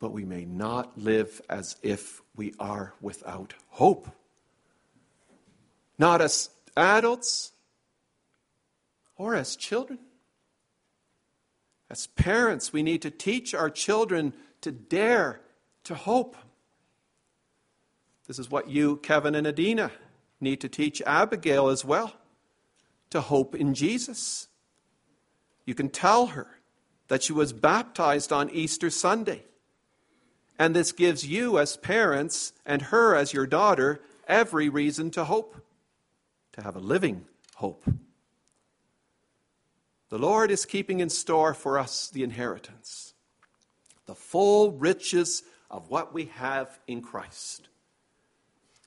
But 0.00 0.12
we 0.12 0.24
may 0.24 0.46
not 0.46 0.98
live 0.98 1.40
as 1.48 1.76
if 1.82 2.22
we 2.34 2.54
are 2.58 2.94
without 3.00 3.54
hope. 3.68 4.08
Not 5.98 6.22
as 6.22 6.50
adults 6.76 7.52
or 9.16 9.34
as 9.34 9.54
children. 9.54 9.98
As 11.90 12.06
parents, 12.06 12.72
we 12.72 12.82
need 12.82 13.02
to 13.02 13.10
teach 13.10 13.54
our 13.54 13.68
children 13.68 14.32
to 14.62 14.72
dare 14.72 15.40
to 15.84 15.94
hope. 15.94 16.36
This 18.26 18.38
is 18.38 18.50
what 18.50 18.70
you, 18.70 18.96
Kevin 18.98 19.34
and 19.34 19.46
Adina, 19.46 19.90
need 20.40 20.60
to 20.60 20.68
teach 20.68 21.02
Abigail 21.04 21.68
as 21.68 21.84
well 21.84 22.14
to 23.10 23.20
hope 23.20 23.54
in 23.54 23.74
Jesus. 23.74 24.48
You 25.66 25.74
can 25.74 25.90
tell 25.90 26.26
her 26.26 26.46
that 27.08 27.22
she 27.22 27.32
was 27.32 27.52
baptized 27.52 28.32
on 28.32 28.48
Easter 28.50 28.88
Sunday. 28.88 29.44
And 30.60 30.76
this 30.76 30.92
gives 30.92 31.26
you, 31.26 31.58
as 31.58 31.76
parents, 31.76 32.52
and 32.64 32.82
her, 32.82 33.16
as 33.16 33.32
your 33.32 33.46
daughter, 33.46 34.00
every 34.28 34.68
reason 34.68 35.10
to 35.12 35.24
hope, 35.24 35.56
to 36.52 36.62
have 36.62 36.76
a 36.76 36.80
living 36.80 37.24
hope. 37.56 37.82
The 40.10 40.18
Lord 40.18 40.50
is 40.50 40.66
keeping 40.66 41.00
in 41.00 41.08
store 41.08 41.54
for 41.54 41.78
us 41.78 42.10
the 42.10 42.22
inheritance, 42.22 43.14
the 44.06 44.14
full 44.14 44.70
riches 44.70 45.42
of 45.70 45.90
what 45.90 46.12
we 46.12 46.26
have 46.26 46.78
in 46.86 47.00
Christ 47.00 47.70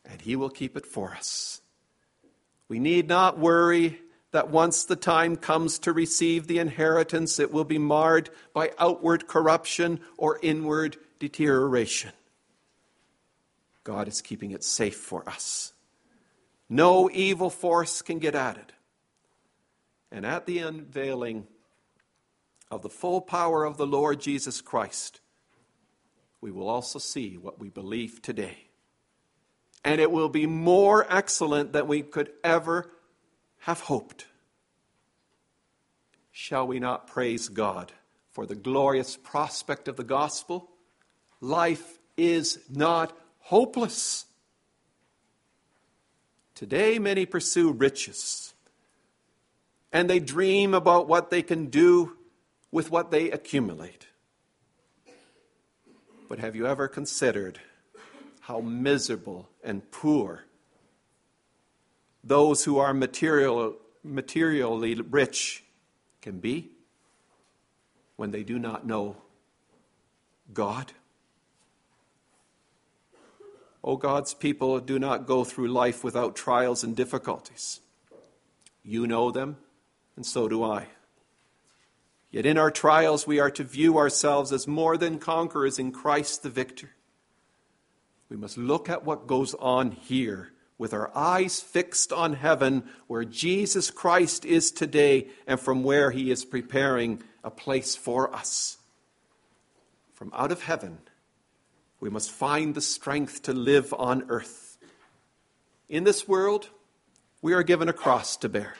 and 0.05 0.21
He 0.21 0.35
will 0.35 0.49
keep 0.49 0.75
it 0.75 0.85
for 0.85 1.11
us. 1.11 1.61
We 2.67 2.79
need 2.79 3.07
not 3.07 3.39
worry 3.39 3.99
that 4.31 4.49
once 4.49 4.85
the 4.85 4.95
time 4.95 5.35
comes 5.35 5.79
to 5.79 5.93
receive 5.93 6.47
the 6.47 6.59
inheritance, 6.59 7.39
it 7.39 7.51
will 7.51 7.63
be 7.63 7.77
marred 7.77 8.29
by 8.53 8.71
outward 8.79 9.27
corruption 9.27 9.99
or 10.17 10.39
inward 10.41 10.97
deterioration. 11.23 12.11
God 13.85 14.09
is 14.09 14.21
keeping 14.21 14.51
it 14.51 14.61
safe 14.61 14.97
for 14.97 15.27
us. 15.29 15.71
No 16.67 17.09
evil 17.09 17.49
force 17.49 18.01
can 18.01 18.19
get 18.19 18.35
at 18.35 18.57
it. 18.57 18.73
And 20.11 20.25
at 20.25 20.45
the 20.45 20.59
unveiling 20.59 21.47
of 22.69 22.81
the 22.81 22.89
full 22.89 23.21
power 23.21 23.63
of 23.63 23.77
the 23.77 23.87
Lord 23.87 24.19
Jesus 24.19 24.59
Christ, 24.59 25.21
we 26.41 26.51
will 26.51 26.67
also 26.67 26.99
see 26.99 27.37
what 27.37 27.57
we 27.57 27.69
believe 27.69 28.21
today 28.21 28.57
and 29.85 29.99
it 29.99 30.11
will 30.11 30.29
be 30.29 30.45
more 30.45 31.05
excellent 31.09 31.73
than 31.73 31.87
we 31.87 32.01
could 32.01 32.31
ever 32.43 32.89
have 33.59 33.81
hoped. 33.81 34.25
Shall 36.31 36.65
we 36.65 36.79
not 36.79 37.07
praise 37.07 37.49
God 37.49 37.91
for 38.31 38.45
the 38.45 38.55
glorious 38.55 39.17
prospect 39.17 39.87
of 39.87 39.97
the 39.97 40.03
gospel? 40.03 40.69
Life 41.43 41.99
is 42.15 42.57
not 42.69 43.11
hopeless. 43.39 44.23
Today, 46.55 46.99
many 46.99 47.25
pursue 47.25 47.73
riches, 47.73 48.53
and 49.91 50.09
they 50.09 50.19
dream 50.19 50.73
about 50.73 51.09
what 51.09 51.31
they 51.31 51.41
can 51.41 51.65
do 51.65 52.15
with 52.71 52.89
what 52.89 53.11
they 53.11 53.29
accumulate. 53.29 54.07
But 56.29 56.39
have 56.39 56.55
you 56.55 56.65
ever 56.65 56.87
considered 56.87 57.59
how 58.39 58.61
miserable 58.61 59.49
and 59.61 59.91
poor 59.91 60.45
those 62.23 62.63
who 62.63 62.77
are 62.77 62.93
material, 62.93 63.75
materially 64.01 64.95
rich 64.95 65.65
can 66.21 66.39
be 66.39 66.71
when 68.15 68.31
they 68.31 68.43
do 68.43 68.57
not 68.57 68.87
know 68.87 69.17
God. 70.53 70.93
Oh, 73.83 73.97
God's 73.97 74.33
people 74.33 74.79
do 74.79 74.97
not 74.97 75.27
go 75.27 75.43
through 75.43 75.67
life 75.67 76.03
without 76.03 76.35
trials 76.35 76.83
and 76.83 76.95
difficulties. 76.95 77.81
You 78.83 79.07
know 79.07 79.29
them, 79.29 79.57
and 80.15 80.25
so 80.25 80.47
do 80.47 80.63
I. 80.63 80.87
Yet 82.31 82.45
in 82.45 82.57
our 82.57 82.71
trials, 82.71 83.27
we 83.27 83.39
are 83.39 83.51
to 83.51 83.63
view 83.63 83.97
ourselves 83.97 84.51
as 84.51 84.67
more 84.67 84.97
than 84.97 85.19
conquerors 85.19 85.79
in 85.79 85.91
Christ 85.91 86.43
the 86.43 86.49
victor. 86.49 86.91
We 88.29 88.37
must 88.37 88.57
look 88.57 88.89
at 88.89 89.05
what 89.05 89.27
goes 89.27 89.53
on 89.55 89.91
here 89.91 90.51
with 90.77 90.93
our 90.93 91.15
eyes 91.15 91.59
fixed 91.59 92.11
on 92.11 92.33
heaven, 92.33 92.83
where 93.07 93.23
Jesus 93.23 93.91
Christ 93.91 94.43
is 94.45 94.71
today 94.71 95.27
and 95.45 95.59
from 95.59 95.83
where 95.83 96.09
he 96.11 96.31
is 96.31 96.43
preparing 96.43 97.21
a 97.43 97.51
place 97.51 97.95
for 97.95 98.33
us. 98.33 98.77
From 100.13 100.31
out 100.33 100.51
of 100.51 100.63
heaven, 100.63 100.97
we 102.03 102.09
must 102.09 102.31
find 102.31 102.75
the 102.75 102.81
strength 102.81 103.43
to 103.43 103.53
live 103.53 103.93
on 103.97 104.25
earth. 104.27 104.77
In 105.87 106.03
this 106.03 106.27
world, 106.27 106.69
we 107.41 107.53
are 107.53 107.63
given 107.63 107.87
a 107.87 107.93
cross 107.93 108.35
to 108.37 108.49
bear, 108.49 108.75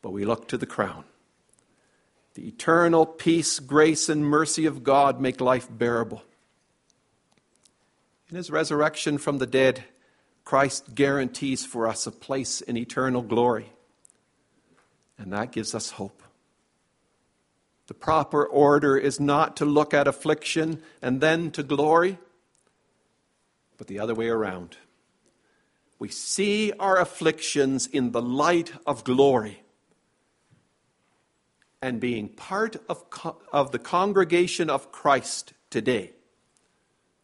but 0.00 0.12
we 0.12 0.24
look 0.24 0.46
to 0.46 0.56
the 0.56 0.64
crown. 0.64 1.02
The 2.34 2.46
eternal 2.46 3.04
peace, 3.04 3.58
grace, 3.58 4.08
and 4.08 4.24
mercy 4.24 4.64
of 4.64 4.84
God 4.84 5.20
make 5.20 5.40
life 5.40 5.66
bearable. 5.68 6.22
In 8.30 8.36
his 8.36 8.48
resurrection 8.48 9.18
from 9.18 9.38
the 9.38 9.46
dead, 9.46 9.82
Christ 10.44 10.94
guarantees 10.94 11.66
for 11.66 11.88
us 11.88 12.06
a 12.06 12.12
place 12.12 12.60
in 12.60 12.76
eternal 12.76 13.22
glory. 13.22 13.72
And 15.18 15.32
that 15.32 15.50
gives 15.50 15.74
us 15.74 15.90
hope. 15.90 16.22
The 17.88 17.94
proper 17.94 18.44
order 18.44 18.98
is 18.98 19.18
not 19.18 19.56
to 19.56 19.64
look 19.64 19.94
at 19.94 20.06
affliction 20.06 20.82
and 21.00 21.22
then 21.22 21.50
to 21.52 21.62
glory, 21.62 22.18
but 23.78 23.86
the 23.86 23.98
other 23.98 24.14
way 24.14 24.28
around. 24.28 24.76
We 25.98 26.10
see 26.10 26.70
our 26.78 27.00
afflictions 27.00 27.86
in 27.86 28.12
the 28.12 28.20
light 28.20 28.72
of 28.86 29.04
glory. 29.04 29.62
And 31.80 31.98
being 31.98 32.28
part 32.28 32.76
of, 32.90 33.04
of 33.52 33.72
the 33.72 33.78
congregation 33.78 34.68
of 34.68 34.92
Christ 34.92 35.54
today, 35.70 36.12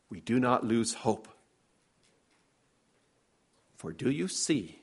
we 0.09 0.21
do 0.21 0.41
not 0.41 0.65
lose 0.65 0.95
hope. 0.95 1.29
For 3.77 3.93
do 3.93 4.09
you 4.09 4.29
see 4.29 4.79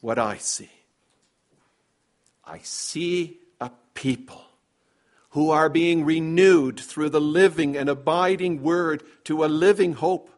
what 0.00 0.18
I 0.18 0.38
see? 0.38 0.70
I 2.42 2.60
see 2.60 3.38
a 3.60 3.70
people 3.92 4.47
who 5.38 5.50
are 5.50 5.68
being 5.68 6.04
renewed 6.04 6.80
through 6.80 7.08
the 7.08 7.20
living 7.20 7.76
and 7.76 7.88
abiding 7.88 8.60
word 8.60 9.04
to 9.22 9.44
a 9.44 9.46
living 9.46 9.92
hope, 9.92 10.28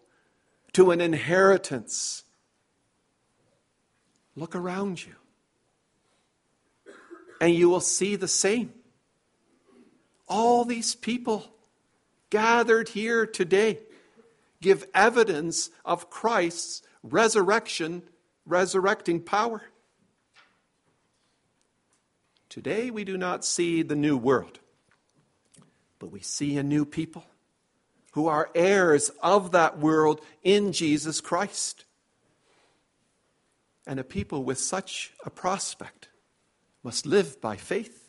to 0.75 0.91
an 0.91 1.01
inheritance. 1.01 2.23
Look 4.37 4.55
around 4.55 5.03
you, 5.03 5.15
and 7.41 7.55
you 7.55 7.71
will 7.71 7.81
see 7.81 8.15
the 8.15 8.29
same. 8.29 8.75
All 10.29 10.67
these 10.67 10.95
people 10.95 11.51
gathered 12.29 12.91
here 12.91 13.25
today 13.25 13.79
give 14.61 14.87
evidence 14.95 15.71
of 15.83 16.11
Christ's 16.11 16.83
resurrection, 17.03 18.03
resurrecting 18.45 19.23
power. 19.23 19.63
Today 22.51 22.91
we 22.91 23.05
do 23.05 23.17
not 23.17 23.47
see 23.47 23.81
the 23.81 23.97
new 23.97 24.19
world, 24.19 24.59
but 26.01 26.11
we 26.11 26.21
see 26.21 26.57
a 26.57 26.65
new 26.65 26.85
people 26.85 27.25
who 28.13 28.27
are 28.27 28.51
heirs 28.57 29.11
of 29.23 29.53
that 29.53 29.79
world 29.79 30.21
in 30.43 30.73
Jesus 30.73 31.21
Christ. 31.21 31.85
And 33.87 34.01
a 34.01 34.05
people 34.05 34.43
with 34.43 34.59
such 34.59 35.13
a 35.25 35.31
prospect 35.31 36.09
must 36.83 37.07
live 37.07 37.41
by 37.41 37.57
faith. 37.57 38.09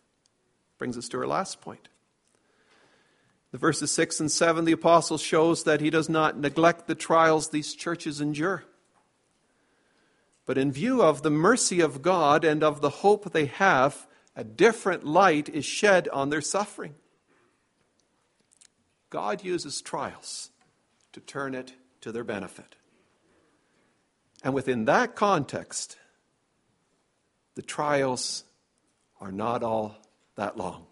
Brings 0.79 0.97
us 0.97 1.07
to 1.09 1.19
our 1.19 1.27
last 1.27 1.61
point. 1.61 1.89
The 3.51 3.57
verses 3.57 3.91
6 3.91 4.21
and 4.21 4.31
7, 4.31 4.65
the 4.65 4.71
apostle 4.71 5.17
shows 5.17 5.65
that 5.65 5.81
he 5.81 5.89
does 5.89 6.07
not 6.07 6.39
neglect 6.39 6.87
the 6.87 6.95
trials 6.95 7.49
these 7.49 7.75
churches 7.75 8.21
endure. 8.21 8.63
But 10.45 10.57
in 10.57 10.71
view 10.71 11.03
of 11.03 11.21
the 11.21 11.29
mercy 11.29 11.81
of 11.81 12.01
God 12.01 12.45
and 12.45 12.63
of 12.63 12.81
the 12.81 12.89
hope 12.89 13.31
they 13.31 13.45
have, 13.45 14.07
a 14.35 14.43
different 14.45 15.05
light 15.05 15.49
is 15.49 15.65
shed 15.65 16.07
on 16.09 16.29
their 16.29 16.41
suffering. 16.41 16.95
God 19.11 19.43
uses 19.43 19.81
trials 19.81 20.49
to 21.11 21.19
turn 21.19 21.53
it 21.53 21.73
to 21.99 22.11
their 22.11 22.23
benefit. 22.23 22.75
And 24.43 24.55
within 24.55 24.85
that 24.85 25.15
context, 25.15 25.97
the 27.53 27.61
trials 27.61 28.45
are 29.19 29.31
not 29.31 29.61
all 29.61 29.97
that 30.35 30.57
long. 30.57 30.87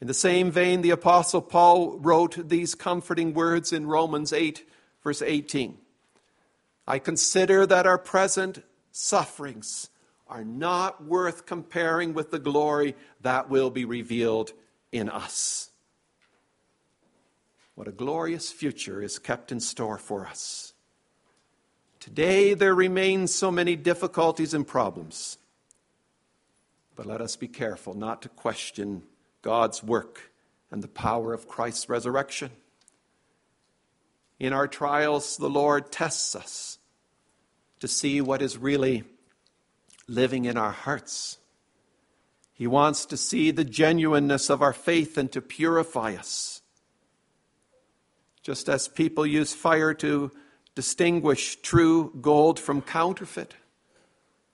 In 0.00 0.06
the 0.06 0.14
same 0.14 0.50
vein, 0.50 0.82
the 0.82 0.90
Apostle 0.90 1.42
Paul 1.42 1.98
wrote 1.98 2.48
these 2.48 2.74
comforting 2.74 3.34
words 3.34 3.72
in 3.72 3.86
Romans 3.86 4.32
8, 4.32 4.68
verse 5.02 5.22
18. 5.22 5.78
I 6.86 6.98
consider 6.98 7.66
that 7.66 7.86
our 7.86 7.98
present 7.98 8.62
sufferings 8.90 9.88
are 10.28 10.44
not 10.44 11.04
worth 11.04 11.46
comparing 11.46 12.14
with 12.14 12.30
the 12.30 12.38
glory 12.38 12.94
that 13.22 13.48
will 13.48 13.70
be 13.70 13.84
revealed 13.84 14.52
in 14.90 15.08
us. 15.08 15.71
What 17.82 17.88
a 17.88 17.90
glorious 17.90 18.52
future 18.52 19.02
is 19.02 19.18
kept 19.18 19.50
in 19.50 19.58
store 19.58 19.98
for 19.98 20.24
us. 20.24 20.72
Today, 21.98 22.54
there 22.54 22.76
remain 22.76 23.26
so 23.26 23.50
many 23.50 23.74
difficulties 23.74 24.54
and 24.54 24.64
problems. 24.64 25.36
But 26.94 27.06
let 27.06 27.20
us 27.20 27.34
be 27.34 27.48
careful 27.48 27.94
not 27.94 28.22
to 28.22 28.28
question 28.28 29.02
God's 29.42 29.82
work 29.82 30.30
and 30.70 30.80
the 30.80 30.86
power 30.86 31.34
of 31.34 31.48
Christ's 31.48 31.88
resurrection. 31.88 32.52
In 34.38 34.52
our 34.52 34.68
trials, 34.68 35.36
the 35.36 35.50
Lord 35.50 35.90
tests 35.90 36.36
us 36.36 36.78
to 37.80 37.88
see 37.88 38.20
what 38.20 38.42
is 38.42 38.56
really 38.56 39.02
living 40.06 40.44
in 40.44 40.56
our 40.56 40.70
hearts. 40.70 41.38
He 42.52 42.68
wants 42.68 43.06
to 43.06 43.16
see 43.16 43.50
the 43.50 43.64
genuineness 43.64 44.50
of 44.50 44.62
our 44.62 44.72
faith 44.72 45.18
and 45.18 45.32
to 45.32 45.42
purify 45.42 46.14
us. 46.14 46.61
Just 48.42 48.68
as 48.68 48.88
people 48.88 49.24
use 49.24 49.52
fire 49.52 49.94
to 49.94 50.30
distinguish 50.74 51.56
true 51.62 52.12
gold 52.20 52.58
from 52.58 52.82
counterfeit, 52.82 53.54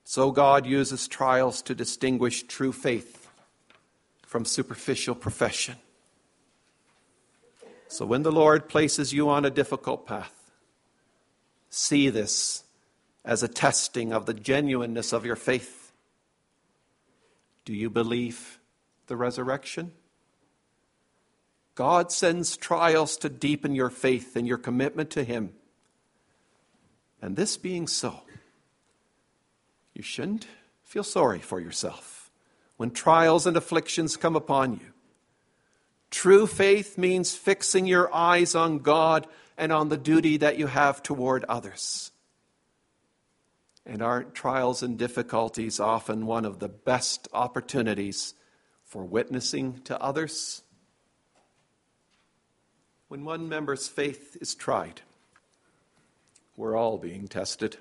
so 0.03 0.31
God 0.31 0.65
uses 0.65 1.07
trials 1.07 1.61
to 1.63 1.75
distinguish 1.75 2.43
true 2.43 2.71
faith 2.71 3.29
from 4.25 4.45
superficial 4.45 5.15
profession. 5.15 5.75
So 7.87 8.05
when 8.05 8.21
the 8.21 8.31
Lord 8.31 8.69
places 8.69 9.13
you 9.13 9.29
on 9.29 9.45
a 9.45 9.49
difficult 9.49 10.05
path, 10.05 10.51
see 11.69 12.09
this 12.09 12.63
as 13.25 13.41
a 13.41 13.47
testing 13.47 14.13
of 14.13 14.27
the 14.27 14.33
genuineness 14.33 15.13
of 15.13 15.25
your 15.25 15.35
faith. 15.35 15.91
Do 17.65 17.73
you 17.73 17.89
believe 17.89 18.59
the 19.07 19.15
resurrection? 19.15 19.91
God 21.79 22.11
sends 22.11 22.57
trials 22.57 23.15
to 23.19 23.29
deepen 23.29 23.73
your 23.73 23.89
faith 23.89 24.35
and 24.35 24.45
your 24.45 24.57
commitment 24.57 25.11
to 25.11 25.23
Him. 25.23 25.53
And 27.21 27.37
this 27.37 27.55
being 27.55 27.87
so, 27.87 28.19
you 29.93 30.03
shouldn't 30.03 30.45
feel 30.83 31.05
sorry 31.05 31.39
for 31.39 31.57
yourself 31.57 32.31
when 32.75 32.91
trials 32.91 33.47
and 33.47 33.55
afflictions 33.55 34.17
come 34.17 34.35
upon 34.35 34.73
you. 34.73 34.87
True 36.11 36.47
faith 36.47 36.97
means 36.97 37.33
fixing 37.33 37.85
your 37.85 38.13
eyes 38.13 38.55
on 38.55 38.79
God 38.79 39.25
and 39.57 39.71
on 39.71 39.87
the 39.87 39.95
duty 39.95 40.35
that 40.35 40.59
you 40.59 40.67
have 40.67 41.01
toward 41.01 41.45
others. 41.45 42.11
And 43.85 44.01
aren't 44.01 44.35
trials 44.35 44.83
and 44.83 44.97
difficulties 44.97 45.79
often 45.79 46.25
one 46.25 46.43
of 46.43 46.59
the 46.59 46.67
best 46.67 47.29
opportunities 47.31 48.33
for 48.83 49.05
witnessing 49.05 49.79
to 49.83 49.97
others? 50.01 50.61
When 53.09 53.25
one 53.25 53.49
member's 53.49 53.87
faith 53.87 54.37
is 54.39 54.53
tried, 54.53 55.01
we're 56.55 56.77
all 56.77 56.99
being 56.99 57.27
tested. 57.27 57.77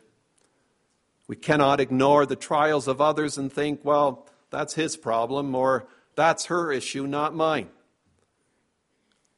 We 1.26 1.36
cannot 1.36 1.80
ignore 1.80 2.24
the 2.24 2.34
trials 2.34 2.88
of 2.88 3.02
others 3.02 3.36
and 3.36 3.52
think, 3.52 3.84
well, 3.84 4.26
that's 4.48 4.72
his 4.72 4.96
problem 4.96 5.54
or 5.54 5.86
that's 6.14 6.46
her 6.46 6.72
issue, 6.72 7.06
not 7.06 7.34
mine. 7.34 7.68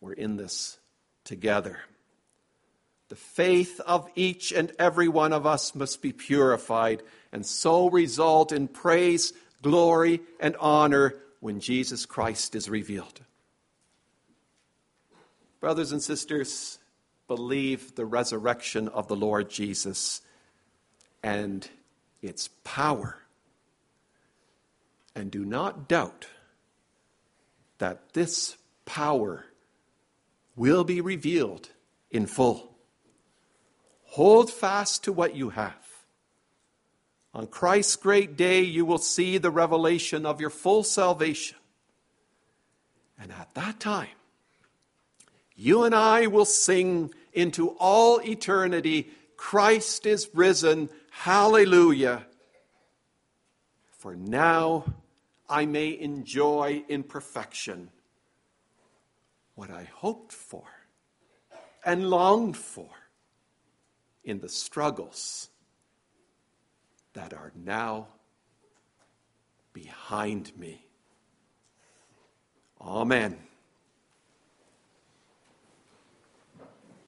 We're 0.00 0.12
in 0.12 0.37
this 0.37 0.79
together. 1.24 1.81
The 3.09 3.16
faith 3.16 3.81
of 3.81 4.09
each 4.14 4.53
and 4.53 4.70
every 4.79 5.09
one 5.09 5.33
of 5.33 5.44
us 5.44 5.74
must 5.74 6.00
be 6.00 6.12
purified 6.12 7.03
and 7.33 7.44
so 7.44 7.90
result 7.90 8.53
in 8.53 8.68
praise, 8.68 9.33
glory, 9.61 10.20
and 10.38 10.55
honor 10.61 11.16
when 11.40 11.59
Jesus 11.59 12.07
Christ 12.07 12.55
is 12.55 12.70
revealed. 12.70 13.20
Brothers 15.61 15.92
and 15.92 16.03
sisters, 16.03 16.79
believe 17.29 17.94
the 17.94 18.07
resurrection 18.07 18.88
of 18.88 19.09
the 19.09 19.16
Lord 19.16 19.51
Jesus 19.51 20.23
and 21.23 21.68
its 22.23 22.49
power. 22.64 23.18
And 25.14 25.31
do 25.31 25.44
not 25.44 25.87
doubt 25.87 26.27
that 27.79 28.14
this 28.14 28.57
power 28.85 29.46
will 30.57 30.83
be 30.83 31.01
revealed 31.01 31.68
in 32.11 32.27
full. 32.27 32.75
Hold 34.05 34.51
fast 34.51 35.05
to 35.05 35.12
what 35.12 35.37
you 35.37 35.51
have. 35.51 35.75
On 37.33 37.46
Christ's 37.46 37.96
great 37.96 38.37
day, 38.37 38.62
you 38.62 38.85
will 38.85 38.99
see 38.99 39.38
the 39.38 39.51
revelation 39.51 40.27
of 40.27 40.40
your 40.40 40.51
full 40.51 40.83
salvation. 40.83 41.57
And 43.18 43.31
at 43.31 43.55
that 43.55 43.79
time, 43.79 44.09
you 45.61 45.85
and 45.85 45.94
I 45.94 46.27
will 46.27 46.46
sing 46.46 47.12
into 47.35 47.77
all 47.79 48.18
eternity 48.23 49.11
Christ 49.37 50.07
is 50.07 50.31
risen. 50.33 50.88
Hallelujah. 51.11 52.27
For 53.90 54.16
now 54.16 54.87
I 55.51 55.66
may 55.66 55.99
enjoy 55.99 56.85
in 56.88 57.03
perfection 57.03 57.90
what 59.55 59.70
I 59.70 59.85
hoped 59.85 60.33
for 60.33 60.64
and 61.85 62.09
longed 62.09 62.57
for 62.57 62.88
in 64.25 64.40
the 64.40 64.49
struggles 64.49 65.51
that 67.12 67.35
are 67.35 67.53
now 67.55 68.09
behind 69.75 70.57
me. 70.57 70.87
Amen. 72.81 73.49